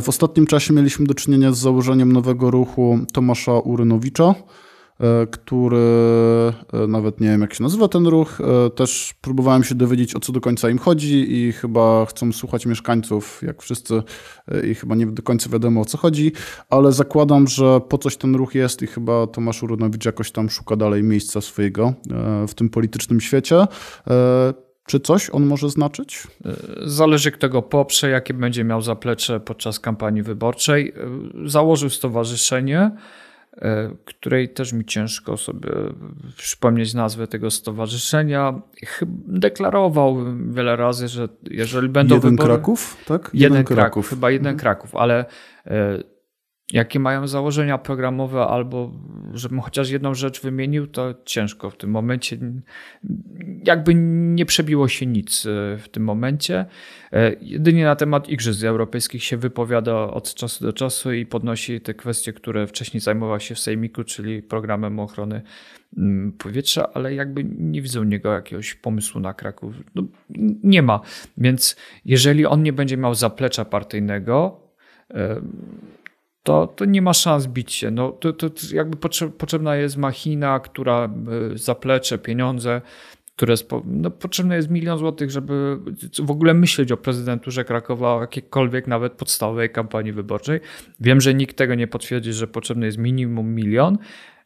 [0.00, 4.34] W ostatnim czasie mieliśmy do czynienia z założeniem nowego ruchu Tomasza Urynowicza,
[5.00, 5.78] e, który
[6.72, 8.40] e, nawet nie wiem jak się nazywa ten ruch.
[8.40, 12.66] E, też próbowałem się dowiedzieć o co do końca im chodzi i chyba chcą słuchać
[12.66, 14.02] mieszkańców, jak wszyscy,
[14.70, 16.32] i chyba nie do końca wiadomo o co chodzi,
[16.70, 20.76] ale zakładam, że po coś ten ruch jest i chyba Tomasz Urynowicz jakoś tam szuka
[20.76, 21.94] dalej miejsca swojego
[22.48, 23.66] w tym politycznym świecie.
[24.88, 26.26] Czy coś on może znaczyć?
[26.86, 30.94] Zależy kto go poprze, jakie będzie miał zaplecze podczas kampanii wyborczej.
[31.46, 32.90] Założył stowarzyszenie,
[34.04, 35.70] której też mi ciężko sobie
[36.36, 38.60] przypomnieć nazwę tego stowarzyszenia.
[39.26, 40.16] Deklarował
[40.50, 42.48] wiele razy, że jeżeli będą jeden wybory...
[42.48, 43.30] Kraków, tak?
[43.34, 43.76] Jeden, jeden Kraków.
[43.76, 44.58] Kraków, chyba jeden mhm.
[44.58, 45.24] Kraków, ale
[45.66, 46.02] e,
[46.72, 48.92] jakie mają założenia programowe, albo
[49.34, 52.38] żebym chociaż jedną rzecz wymienił, to ciężko w tym momencie.
[53.64, 53.94] Jakby
[54.34, 56.66] nie przebiło się nic e, w tym momencie.
[57.12, 61.94] E, jedynie na temat Igrzysk Europejskich się wypowiada od czasu do czasu i podnosi te
[61.94, 65.42] kwestie, które wcześniej zajmował się w Sejmiku, czyli programem ochrony
[65.96, 69.74] mm, powietrza, ale jakby nie widzę u niego jakiegoś pomysłu na Kraków.
[69.94, 70.02] No,
[70.62, 71.00] nie ma.
[71.36, 74.60] Więc jeżeli on nie będzie miał zaplecza partyjnego,
[75.10, 75.40] e,
[76.42, 77.90] to, to nie ma szans bić się.
[77.90, 78.96] No, to, to jakby
[79.38, 82.80] potrzebna jest machina, która e, zaplecze pieniądze,
[83.36, 85.78] które no, potrzebne jest milion złotych, żeby
[86.18, 90.60] w ogóle myśleć o prezydenturze Krakowa, o jakiejkolwiek nawet podstawowej kampanii wyborczej.
[91.00, 93.98] Wiem, że nikt tego nie potwierdzi, że potrzebny jest minimum milion,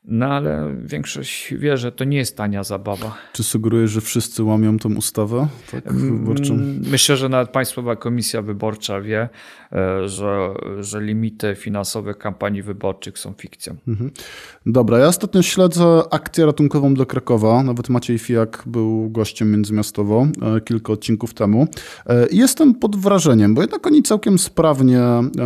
[0.05, 3.15] no ale większość wie, że to nie jest tania zabawa.
[3.33, 6.59] Czy sugerujesz, że wszyscy łamią tą ustawę tak, wyborczą?
[6.91, 9.29] Myślę, że nawet Państwowa Komisja Wyborcza wie,
[10.07, 13.77] że, że limity finansowe kampanii wyborczych są fikcją.
[13.89, 14.11] Mhm.
[14.67, 17.63] Dobra, ja ostatnio śledzę akcję ratunkową do Krakowa.
[17.63, 21.67] Nawet Maciej Fijak był gościem międzymiastowo e, kilka odcinków temu.
[22.07, 25.01] E, I jestem pod wrażeniem, bo jednak oni całkiem sprawnie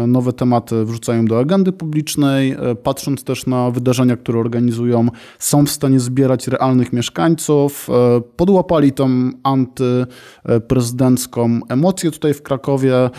[0.07, 5.09] nowe tematy wrzucają do agendy publicznej, patrząc też na wydarzenia, które organizują,
[5.39, 7.89] są w stanie zbierać realnych mieszkańców.
[7.91, 13.11] E, podłapali tą antyprezydencką emocję tutaj w Krakowie e,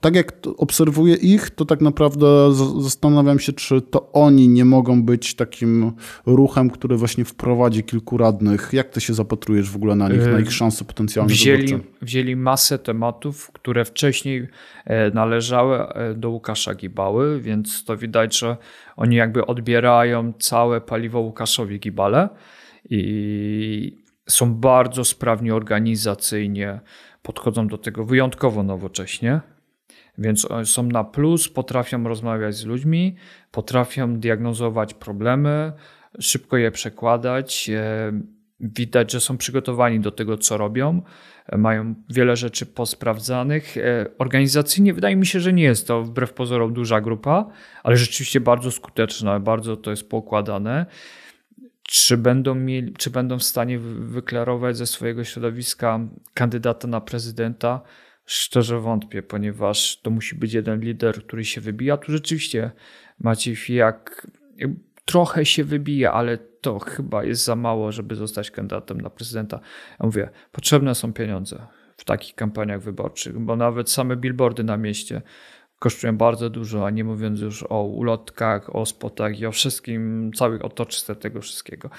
[0.00, 2.26] tak jak obserwuję ich, to tak naprawdę
[2.80, 5.92] zastanawiam się, czy to oni nie mogą być takim
[6.26, 8.70] ruchem, który właśnie wprowadzi kilku radnych.
[8.72, 12.78] Jak ty się zapatrujesz w ogóle na nich, na ich szanse potencjalne wzięli, wzięli masę
[12.78, 14.48] tematów, które wcześniej
[14.84, 18.56] e, należały e, do Łukasza Gibały, więc to widać, że
[18.96, 22.28] oni jakby odbierają całe paliwo Łukaszowi Gibale
[22.90, 26.80] i są bardzo sprawni organizacyjnie,
[27.22, 29.40] podchodzą do tego wyjątkowo nowocześnie.
[30.18, 33.16] Więc są na plus, potrafią rozmawiać z ludźmi,
[33.50, 35.72] potrafią diagnozować problemy,
[36.20, 37.70] szybko je przekładać.
[37.70, 38.12] E,
[38.60, 41.02] widać, że są przygotowani do tego, co robią.
[41.46, 43.76] E, mają wiele rzeczy posprawdzanych.
[43.76, 47.46] E, organizacyjnie wydaje mi się, że nie jest to wbrew pozorom duża grupa,
[47.82, 50.86] ale rzeczywiście bardzo skuteczna, bardzo to jest pokładane.
[51.82, 56.00] Czy będą, mieli, czy będą w stanie wyklarować ze swojego środowiska
[56.34, 57.80] kandydata na prezydenta?
[58.30, 61.96] Szczerze wątpię, ponieważ to musi być jeden lider, który się wybija.
[61.96, 62.70] Tu rzeczywiście
[63.20, 64.26] Maciej Fijak
[65.04, 69.60] trochę się wybija, ale to chyba jest za mało, żeby zostać kandydatem na prezydenta.
[70.00, 71.66] Ja mówię, potrzebne są pieniądze
[71.96, 75.22] w takich kampaniach wyborczych, bo nawet same billboardy na mieście
[75.78, 80.62] kosztują bardzo dużo, a nie mówiąc już o ulotkach, o spotach i o wszystkim, całej
[80.62, 81.90] otoczce tego wszystkiego.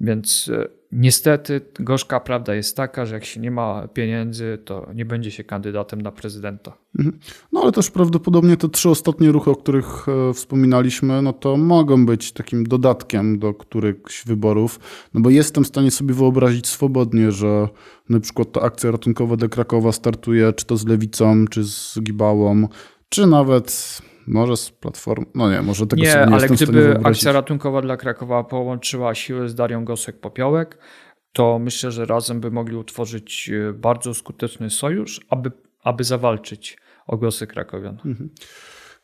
[0.00, 5.04] Więc e, niestety gorzka prawda jest taka, że jak się nie ma pieniędzy, to nie
[5.04, 6.72] będzie się kandydatem na prezydenta.
[7.52, 12.06] No ale też prawdopodobnie te trzy ostatnie ruchy, o których e, wspominaliśmy, no to mogą
[12.06, 14.80] być takim dodatkiem do którychś wyborów,
[15.14, 17.68] no bo jestem w stanie sobie wyobrazić swobodnie, że
[18.08, 22.68] na przykład ta akcja ratunkowa dla Krakowa startuje czy to z Lewicą, czy z Gibałą,
[23.08, 27.32] czy nawet może z Platformą, no nie, może tego Nie, sobie nie ale gdyby akcja
[27.32, 30.66] ratunkowa dla Krakowa połączyła siły z Darią Gosek-Popiołek,
[31.32, 35.52] to myślę, że razem by mogli utworzyć e, bardzo skuteczny sojusz, aby,
[35.82, 37.98] aby zawalczyć o głosy krakowian.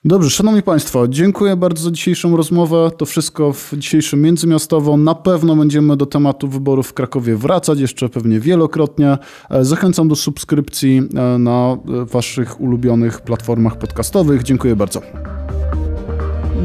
[0.05, 2.91] Dobrze, szanowni państwo, dziękuję bardzo za dzisiejszą rozmowę.
[2.97, 4.97] To wszystko w dzisiejszym Międzymiastowo.
[4.97, 9.19] Na pewno będziemy do tematu wyborów w Krakowie wracać, jeszcze pewnie wielokrotnie.
[9.51, 14.43] E, Zachęcam do subskrypcji e, na e, waszych ulubionych platformach podcastowych.
[14.43, 15.03] Dziękuję bardzo.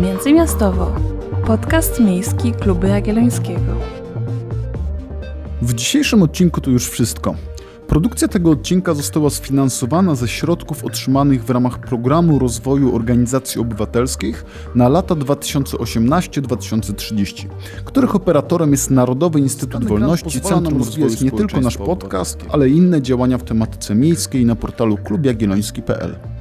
[0.02, 0.96] Międzymiastowo.
[1.48, 3.76] Podcast miejski Kluby Jagiellońskiego.
[5.62, 7.36] W dzisiejszym odcinku to już wszystko.
[7.88, 14.90] Produkcja tego odcinka została sfinansowana ze środków otrzymanych w ramach Programu Rozwoju Organizacji Obywatelskich na
[14.90, 17.48] lata 2018-2030,
[17.86, 23.02] których operatorem jest Narodowy Instytut Dany Wolności, Centrum rozwijać nie tylko nasz podcast, ale inne
[23.02, 26.35] działania w tematyce miejskiej na portalu klubjagielloński.pl.